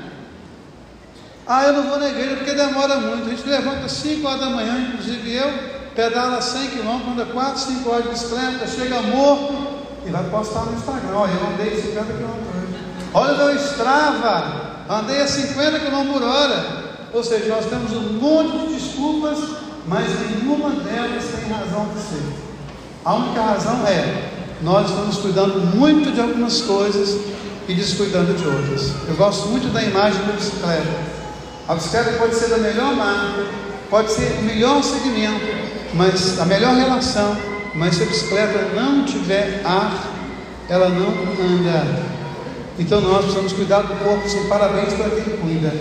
Ah, 1.47 1.65
eu 1.65 1.73
não 1.73 1.89
vou 1.89 1.99
na 1.99 2.09
igreja 2.09 2.37
porque 2.37 2.53
demora 2.53 2.97
muito. 2.97 3.27
A 3.27 3.31
gente 3.31 3.49
levanta 3.49 3.89
5 3.89 4.27
horas 4.27 4.41
da 4.41 4.51
manhã, 4.51 4.89
inclusive 4.89 5.35
eu, 5.35 5.78
pedala 5.99 6.41
100 6.41 6.69
km, 6.69 7.11
anda 7.11 7.25
4, 7.25 7.59
5 7.59 7.91
horas 7.91 8.05
de 8.05 8.11
bicicleta, 8.11 8.69
chega 8.69 9.03
morto 9.03 9.53
e 10.07 10.11
vai 10.11 10.23
postar 10.31 10.61
no 10.67 10.77
Instagram. 10.77 11.13
Olha, 11.13 11.33
eu 11.33 11.47
andei 11.49 11.75
50 11.75 12.05
km. 12.05 12.39
Olha 13.13 13.35
o 13.35 13.37
meu 13.37 13.57
Strava 13.57 14.69
andei 14.89 15.21
a 15.21 15.27
50 15.27 15.81
km 15.81 16.13
por 16.13 16.23
hora. 16.23 17.09
Ou 17.13 17.25
seja, 17.25 17.53
nós 17.53 17.67
temos 17.67 17.91
um 17.91 18.13
monte 18.13 18.59
de 18.59 18.75
desculpas, 18.75 19.39
mas 19.89 20.07
nenhuma 20.21 20.71
delas 20.71 21.25
tem 21.25 21.51
razão 21.51 21.89
de 21.89 22.01
ser. 22.01 22.23
A 23.05 23.15
única 23.15 23.43
razão 23.43 23.85
é 23.85 24.31
nós 24.63 24.89
estamos 24.89 25.17
cuidando 25.17 25.59
muito 25.77 26.13
de 26.13 26.21
algumas 26.21 26.61
coisas 26.63 27.19
e 27.67 27.75
descuidando 27.75 28.35
de 28.35 28.47
outras. 28.47 28.93
Eu 29.09 29.17
gosto 29.17 29.49
muito 29.49 29.73
da 29.73 29.83
imagem 29.83 30.25
da 30.27 30.33
bicicleta. 30.33 31.19
A 31.67 31.75
bicicleta 31.75 32.13
pode 32.13 32.37
ser 32.37 32.51
da 32.51 32.59
melhor 32.59 32.95
marca, 32.95 33.47
pode 33.91 34.13
ser 34.13 34.39
o 34.39 34.43
melhor 34.45 34.81
segmento, 34.85 35.69
mas 35.95 36.39
a 36.41 36.45
melhor 36.45 36.75
relação, 36.75 37.37
mas 37.75 37.97
se 37.97 38.03
a 38.03 38.07
bicicleta 38.07 38.75
não 38.75 39.05
tiver 39.05 39.63
ar, 39.65 39.93
ela 40.69 40.89
não 40.89 41.09
anda. 41.09 42.03
Então 42.79 43.01
nós 43.01 43.23
precisamos 43.23 43.53
cuidar 43.53 43.83
do 43.83 43.95
corpo, 44.05 44.29
sim, 44.29 44.47
parabéns 44.49 44.95
para 44.95 45.11
quem 45.11 45.37
cuida. 45.39 45.73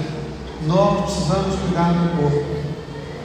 Nós 0.66 1.06
precisamos 1.06 1.56
cuidar 1.60 1.92
do 1.94 2.22
corpo. 2.22 2.46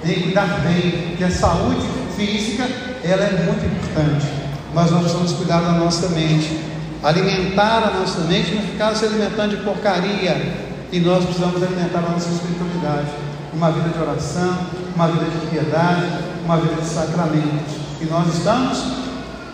Cuidar 0.03 0.61
bem, 0.61 1.09
porque 1.09 1.25
a 1.25 1.31
saúde 1.31 1.87
física 2.16 2.68
ela 3.05 3.25
é 3.25 3.45
muito 3.45 3.64
importante. 3.64 4.27
Mas 4.75 4.90
nós 4.90 5.01
precisamos 5.03 5.33
cuidar 5.33 5.61
da 5.61 5.73
nossa 5.73 6.09
mente. 6.09 6.59
Alimentar 7.03 7.85
a 7.85 7.99
nossa 7.99 8.21
mente, 8.23 8.55
não 8.55 8.62
ficar 8.62 8.95
se 8.95 9.05
alimentando 9.05 9.57
de 9.57 9.62
porcaria. 9.62 10.71
E 10.90 11.01
nós 11.01 11.25
precisamos 11.25 11.62
alimentar 11.62 11.99
a 11.99 12.11
nossa 12.11 12.29
espiritualidade. 12.29 13.09
Uma 13.55 13.71
vida 13.71 13.88
de 13.88 13.99
oração, 13.99 14.59
uma 14.95 15.09
vida 15.09 15.25
de 15.25 15.47
piedade, 15.47 16.07
uma 16.45 16.57
vida 16.57 16.81
de 16.81 16.89
sacramentos. 16.89 17.75
E 18.01 18.05
nós 18.07 18.35
estamos 18.35 18.83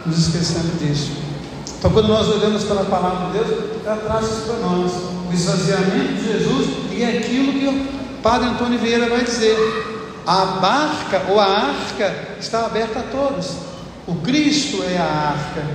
nos 0.07 0.19
esquecendo 0.19 0.79
disso. 0.79 1.13
Então, 1.79 1.91
quando 1.91 2.09
nós 2.09 2.29
olhamos 2.29 2.65
para 2.65 2.81
a 2.81 2.85
palavra 2.85 3.27
de 3.27 3.39
Deus, 3.39 3.65
ela 3.85 3.97
traz 3.97 4.25
isso 4.27 4.43
para 4.47 4.57
nós: 4.59 4.93
o 5.29 5.33
esvaziamento 5.33 6.15
de 6.15 6.33
Jesus 6.33 6.69
e 6.93 7.05
aquilo 7.05 7.53
que 7.53 7.67
o 7.67 8.23
Padre 8.23 8.49
Antônio 8.49 8.79
Vieira 8.79 9.09
vai 9.09 9.23
dizer. 9.23 9.57
A 10.27 10.45
barca 10.45 11.23
ou 11.31 11.41
a 11.41 11.47
arca 11.47 12.37
está 12.39 12.67
aberta 12.67 12.99
a 12.99 13.03
todos. 13.03 13.69
O 14.07 14.15
Cristo 14.17 14.83
é 14.83 14.99
a 14.99 15.05
arca, 15.05 15.67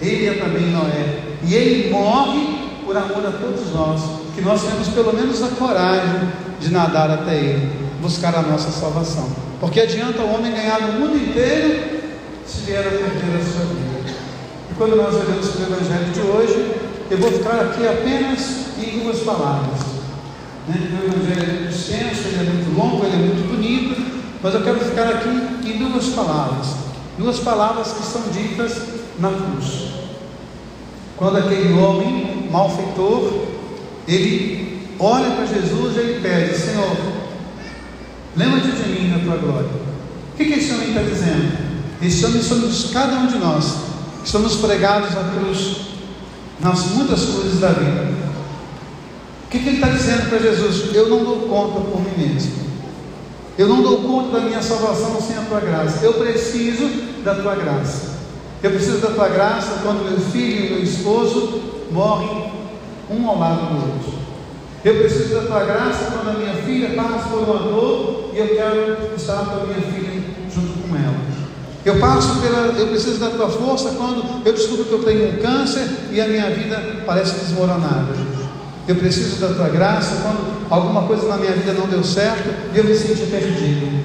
ele 0.00 0.26
é 0.26 0.34
também 0.34 0.70
Noé, 0.70 1.22
e 1.42 1.54
ele 1.54 1.90
morre 1.90 2.58
por 2.84 2.96
amor 2.96 3.26
a 3.26 3.30
todos 3.30 3.72
nós, 3.74 4.02
que 4.34 4.42
nós 4.42 4.62
temos 4.62 4.88
pelo 4.88 5.14
menos 5.14 5.42
a 5.42 5.48
coragem 5.48 6.28
de 6.60 6.70
nadar 6.70 7.10
até 7.10 7.36
ele, 7.36 7.89
buscar 8.00 8.34
a 8.34 8.42
nossa 8.42 8.70
salvação. 8.70 9.28
Porque 9.60 9.80
adianta 9.80 10.22
o 10.22 10.34
homem 10.34 10.52
ganhar 10.52 10.80
o 10.80 10.92
mundo 11.00 11.16
inteiro 11.16 12.00
se 12.46 12.60
vier 12.62 12.80
a 12.80 12.90
perder 12.90 13.36
a 13.36 13.44
sua 13.44 13.64
vida 13.66 13.90
quando 14.80 14.96
nós 14.96 15.14
olhamos 15.14 15.46
para 15.46 15.60
o 15.60 15.72
Evangelho 15.74 16.10
de 16.10 16.20
hoje, 16.20 16.74
eu 17.10 17.18
vou 17.18 17.30
ficar 17.30 17.60
aqui 17.60 17.86
apenas 17.86 18.78
em 18.82 19.00
duas 19.00 19.18
palavras. 19.18 19.78
Né? 20.66 20.74
O 21.02 21.06
Evangelho 21.06 21.42
é 21.42 21.60
muito 21.60 21.74
extenso, 21.74 22.28
ele 22.28 22.38
é 22.38 22.50
muito 22.50 22.78
longo, 22.78 23.04
ele 23.04 23.14
é 23.14 23.18
muito 23.18 23.46
bonito, 23.46 24.22
mas 24.42 24.54
eu 24.54 24.62
quero 24.62 24.80
ficar 24.80 25.06
aqui 25.06 25.28
em 25.68 25.76
duas 25.76 26.06
palavras. 26.06 26.68
Duas 27.18 27.40
palavras 27.40 27.92
que 27.92 28.02
são 28.04 28.22
ditas 28.32 28.80
na 29.18 29.28
cruz. 29.28 29.90
Quando 31.18 31.36
aquele 31.36 31.78
homem 31.78 32.48
malfeitor, 32.50 33.48
ele 34.08 34.88
olha 34.98 35.30
para 35.32 35.44
Jesus 35.44 35.94
e 35.94 35.98
ele 35.98 36.20
pede: 36.22 36.56
Senhor, 36.56 36.96
lembra-te 38.40 38.68
de 38.68 38.88
mim 38.88 39.08
na 39.10 39.18
tua 39.18 39.36
glória. 39.36 39.68
O 39.68 40.36
que, 40.36 40.44
que 40.46 40.54
esse 40.54 40.72
homem 40.72 40.88
está 40.88 41.02
dizendo? 41.02 41.70
Esse 42.02 42.24
homem 42.24 42.42
somos 42.42 42.90
cada 42.92 43.16
um 43.16 43.26
de 43.26 43.36
nós, 43.36 43.76
estamos 44.24 44.56
pregados 44.56 45.10
à 45.10 45.24
cruz 45.34 45.76
nas 46.58 46.86
muitas 46.86 47.22
coisas 47.26 47.60
da 47.60 47.68
vida. 47.68 48.08
O 49.44 49.50
que, 49.50 49.58
que 49.58 49.68
ele 49.68 49.76
está 49.76 49.88
dizendo 49.88 50.30
para 50.30 50.38
Jesus? 50.38 50.94
Eu 50.94 51.08
não 51.10 51.24
dou 51.24 51.40
conta 51.48 51.80
por 51.80 52.00
mim 52.00 52.32
mesmo. 52.32 52.52
Eu 53.58 53.68
não 53.68 53.82
dou 53.82 53.98
conta 53.98 54.38
da 54.38 54.46
minha 54.46 54.62
salvação 54.62 55.20
sem 55.20 55.36
a 55.36 55.42
tua 55.42 55.60
graça. 55.60 56.02
Eu 56.02 56.14
preciso 56.14 56.88
da 57.22 57.34
tua 57.34 57.54
graça. 57.56 58.20
Eu 58.62 58.70
preciso 58.70 58.98
da 58.98 59.10
tua 59.10 59.28
graça 59.28 59.80
quando 59.82 60.08
meu 60.08 60.20
filho 60.30 60.66
e 60.66 60.70
meu 60.70 60.82
esposo 60.82 61.60
morrem 61.90 62.52
um 63.10 63.28
ao 63.28 63.38
lado 63.38 63.66
do 63.66 63.74
outro. 63.74 64.20
Eu 64.82 64.96
preciso 64.96 65.34
da 65.34 65.42
tua 65.42 65.64
graça 65.64 66.10
quando 66.10 66.36
a 66.36 66.38
minha 66.38 66.54
filha 66.54 66.90
passa 66.94 67.28
por 67.28 67.40
uma 67.40 67.58
dor 67.58 68.30
e 68.32 68.38
eu 68.38 68.48
quero 68.48 69.14
estar 69.14 69.44
com 69.44 69.60
a 69.60 69.66
minha 69.66 69.80
filha 69.80 70.22
junto 70.54 70.88
com 70.88 70.96
ela. 70.96 71.16
Eu 71.84 71.98
passo 71.98 72.40
pela, 72.40 72.78
eu 72.78 72.88
preciso 72.88 73.18
da 73.18 73.28
tua 73.28 73.50
força 73.50 73.90
quando 73.90 74.42
eu 74.44 74.52
descubro 74.52 74.84
que 74.86 74.92
eu 74.92 75.02
tenho 75.02 75.34
um 75.34 75.36
câncer 75.36 75.86
e 76.10 76.20
a 76.20 76.26
minha 76.26 76.50
vida 76.50 77.02
parece 77.04 77.40
desmoronada. 77.40 78.14
Eu 78.88 78.96
preciso 78.96 79.36
da 79.36 79.54
tua 79.54 79.68
graça 79.68 80.16
quando 80.22 80.70
alguma 80.70 81.02
coisa 81.02 81.28
na 81.28 81.36
minha 81.36 81.52
vida 81.52 81.74
não 81.74 81.86
deu 81.86 82.02
certo 82.02 82.48
e 82.74 82.78
eu 82.78 82.84
me 82.84 82.94
sinto 82.94 83.30
perdido. 83.30 84.02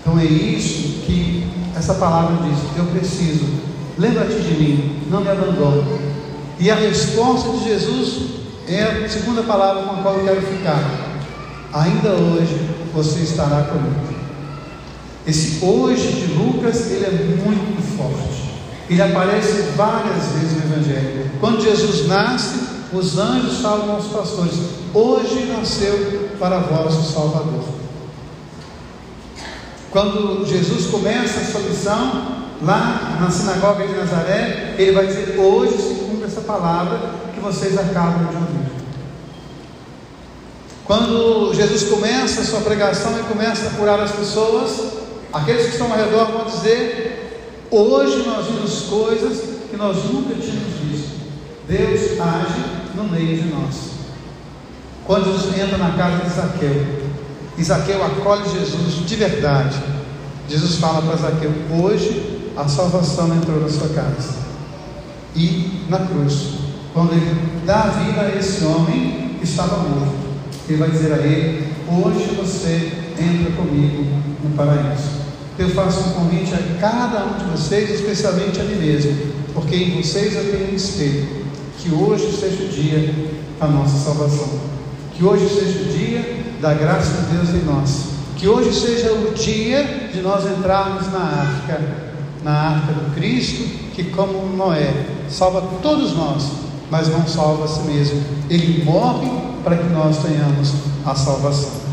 Então 0.00 0.18
é 0.18 0.24
isso 0.24 1.04
que 1.06 1.46
essa 1.76 1.94
palavra 1.94 2.36
diz: 2.48 2.58
eu 2.76 2.86
preciso. 2.86 3.46
Lembra-te 3.96 4.40
de 4.40 4.54
mim, 4.54 5.02
não 5.10 5.20
me 5.20 5.28
abandone. 5.28 5.84
E 6.58 6.70
a 6.70 6.74
resposta 6.74 7.50
de 7.50 7.64
Jesus 7.64 8.38
é 8.74 9.04
a 9.04 9.08
segunda 9.08 9.42
palavra 9.42 9.82
com 9.82 10.00
a 10.00 10.02
qual 10.02 10.14
eu 10.16 10.24
quero 10.24 10.42
ficar. 10.42 10.82
Ainda 11.72 12.10
hoje 12.10 12.68
você 12.92 13.20
estará 13.20 13.62
comigo. 13.64 14.18
Esse 15.26 15.64
hoje 15.64 16.12
de 16.12 16.34
Lucas, 16.34 16.90
ele 16.90 17.04
é 17.04 17.10
muito 17.10 17.96
forte. 17.96 18.48
Ele 18.88 19.02
aparece 19.02 19.62
várias 19.76 20.32
vezes 20.32 20.56
no 20.56 20.72
Evangelho. 20.72 21.30
Quando 21.40 21.62
Jesus 21.62 22.06
nasce, 22.08 22.58
os 22.92 23.18
anjos 23.18 23.58
falam 23.60 23.92
aos 23.92 24.06
pastores: 24.06 24.54
Hoje 24.94 25.52
nasceu 25.54 26.30
para 26.38 26.58
vós 26.60 26.94
o 26.94 27.02
Salvador. 27.02 27.64
Quando 29.90 30.46
Jesus 30.46 30.86
começa 30.86 31.40
a 31.40 31.44
sua 31.44 31.60
missão, 31.60 32.38
lá 32.62 33.18
na 33.20 33.30
sinagoga 33.30 33.86
de 33.86 33.94
Nazaré, 33.94 34.74
ele 34.78 34.92
vai 34.92 35.06
dizer: 35.06 35.38
Hoje 35.38 35.76
se 35.76 35.94
cumpre 36.04 36.24
essa 36.24 36.40
palavra 36.40 37.27
vocês 37.48 37.78
acabam 37.78 38.26
de 38.26 38.36
ouvir. 38.36 38.68
Quando 40.84 41.52
Jesus 41.54 41.84
começa 41.84 42.42
a 42.42 42.44
sua 42.44 42.60
pregação 42.60 43.18
e 43.18 43.22
começa 43.24 43.68
a 43.68 43.70
curar 43.70 44.00
as 44.00 44.12
pessoas, 44.12 44.70
aqueles 45.32 45.66
que 45.66 45.72
estão 45.72 45.90
ao 45.90 45.98
redor 45.98 46.26
vão 46.26 46.44
dizer: 46.44 47.66
Hoje 47.70 48.22
nós 48.26 48.46
vimos 48.46 48.82
coisas 48.82 49.38
que 49.70 49.76
nós 49.76 49.96
nunca 50.04 50.34
tínhamos 50.34 50.74
visto. 50.82 51.18
Deus 51.66 52.20
age 52.20 52.64
no 52.94 53.04
meio 53.04 53.42
de 53.42 53.48
nós. 53.48 53.74
Quando 55.06 55.32
Jesus 55.32 55.58
entra 55.58 55.78
na 55.78 55.92
casa 55.92 56.24
de 56.24 56.30
Zaqueu, 56.30 57.08
e 57.56 57.64
Zaqueu 57.64 58.04
acolhe 58.04 58.44
Jesus 58.48 59.06
de 59.06 59.16
verdade. 59.16 59.76
Jesus 60.48 60.76
fala 60.76 61.00
para 61.02 61.16
Zaqueu: 61.16 61.52
Hoje 61.82 62.50
a 62.56 62.68
salvação 62.68 63.34
entrou 63.34 63.60
na 63.60 63.68
sua 63.68 63.88
casa. 63.88 64.36
E 65.34 65.84
na 65.88 65.98
cruz, 65.98 66.67
quando 66.98 67.12
ele 67.12 67.62
dá 67.64 67.82
vida 67.82 68.22
a 68.22 68.36
esse 68.36 68.64
homem 68.64 69.36
que 69.38 69.44
estava 69.44 69.76
morto, 69.76 70.16
ele 70.68 70.78
vai 70.78 70.90
dizer 70.90 71.12
a 71.12 71.18
ele: 71.18 71.68
Hoje 71.88 72.34
você 72.34 72.92
entra 73.16 73.52
comigo 73.52 74.04
no 74.42 74.50
paraíso. 74.56 75.18
Eu 75.56 75.68
faço 75.70 76.00
um 76.00 76.12
convite 76.14 76.52
a 76.54 76.80
cada 76.80 77.24
um 77.24 77.38
de 77.38 77.44
vocês, 77.52 77.88
especialmente 77.88 78.60
a 78.60 78.64
mim 78.64 78.74
mesmo, 78.84 79.16
porque 79.54 79.76
em 79.76 80.02
vocês 80.02 80.34
eu 80.34 80.50
tenho 80.50 80.72
um 80.72 80.74
espelho. 80.74 81.28
Que 81.78 81.94
hoje 81.94 82.32
seja 82.32 82.64
o 82.64 82.68
dia 82.68 83.14
da 83.60 83.68
nossa 83.68 83.96
salvação. 84.04 84.58
Que 85.14 85.24
hoje 85.24 85.48
seja 85.48 85.78
o 85.78 85.84
dia 85.96 86.36
da 86.60 86.74
graça 86.74 87.22
de 87.22 87.36
Deus 87.36 87.50
em 87.50 87.64
nós. 87.64 88.06
Que 88.36 88.48
hoje 88.48 88.72
seja 88.72 89.12
o 89.12 89.32
dia 89.34 90.10
de 90.12 90.20
nós 90.20 90.44
entrarmos 90.44 91.12
na 91.12 91.20
arca, 91.20 91.80
na 92.42 92.52
arca 92.52 92.92
do 92.92 93.14
Cristo, 93.14 93.62
que 93.94 94.02
como 94.04 94.56
Noé, 94.56 94.92
salva 95.28 95.62
todos 95.80 96.16
nós, 96.16 96.67
mas 96.90 97.08
não 97.08 97.26
salva 97.26 97.64
a 97.64 97.68
si 97.68 97.80
mesmo. 97.82 98.22
Ele 98.48 98.84
morre 98.84 99.28
para 99.64 99.76
que 99.76 99.88
nós 99.92 100.18
tenhamos 100.18 100.72
a 101.04 101.14
salvação. 101.14 101.88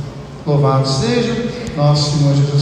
Louvado 0.46 0.88
seja 0.88 1.34
nosso 1.76 2.18
Senhor 2.18 2.36
Jesus. 2.36 2.54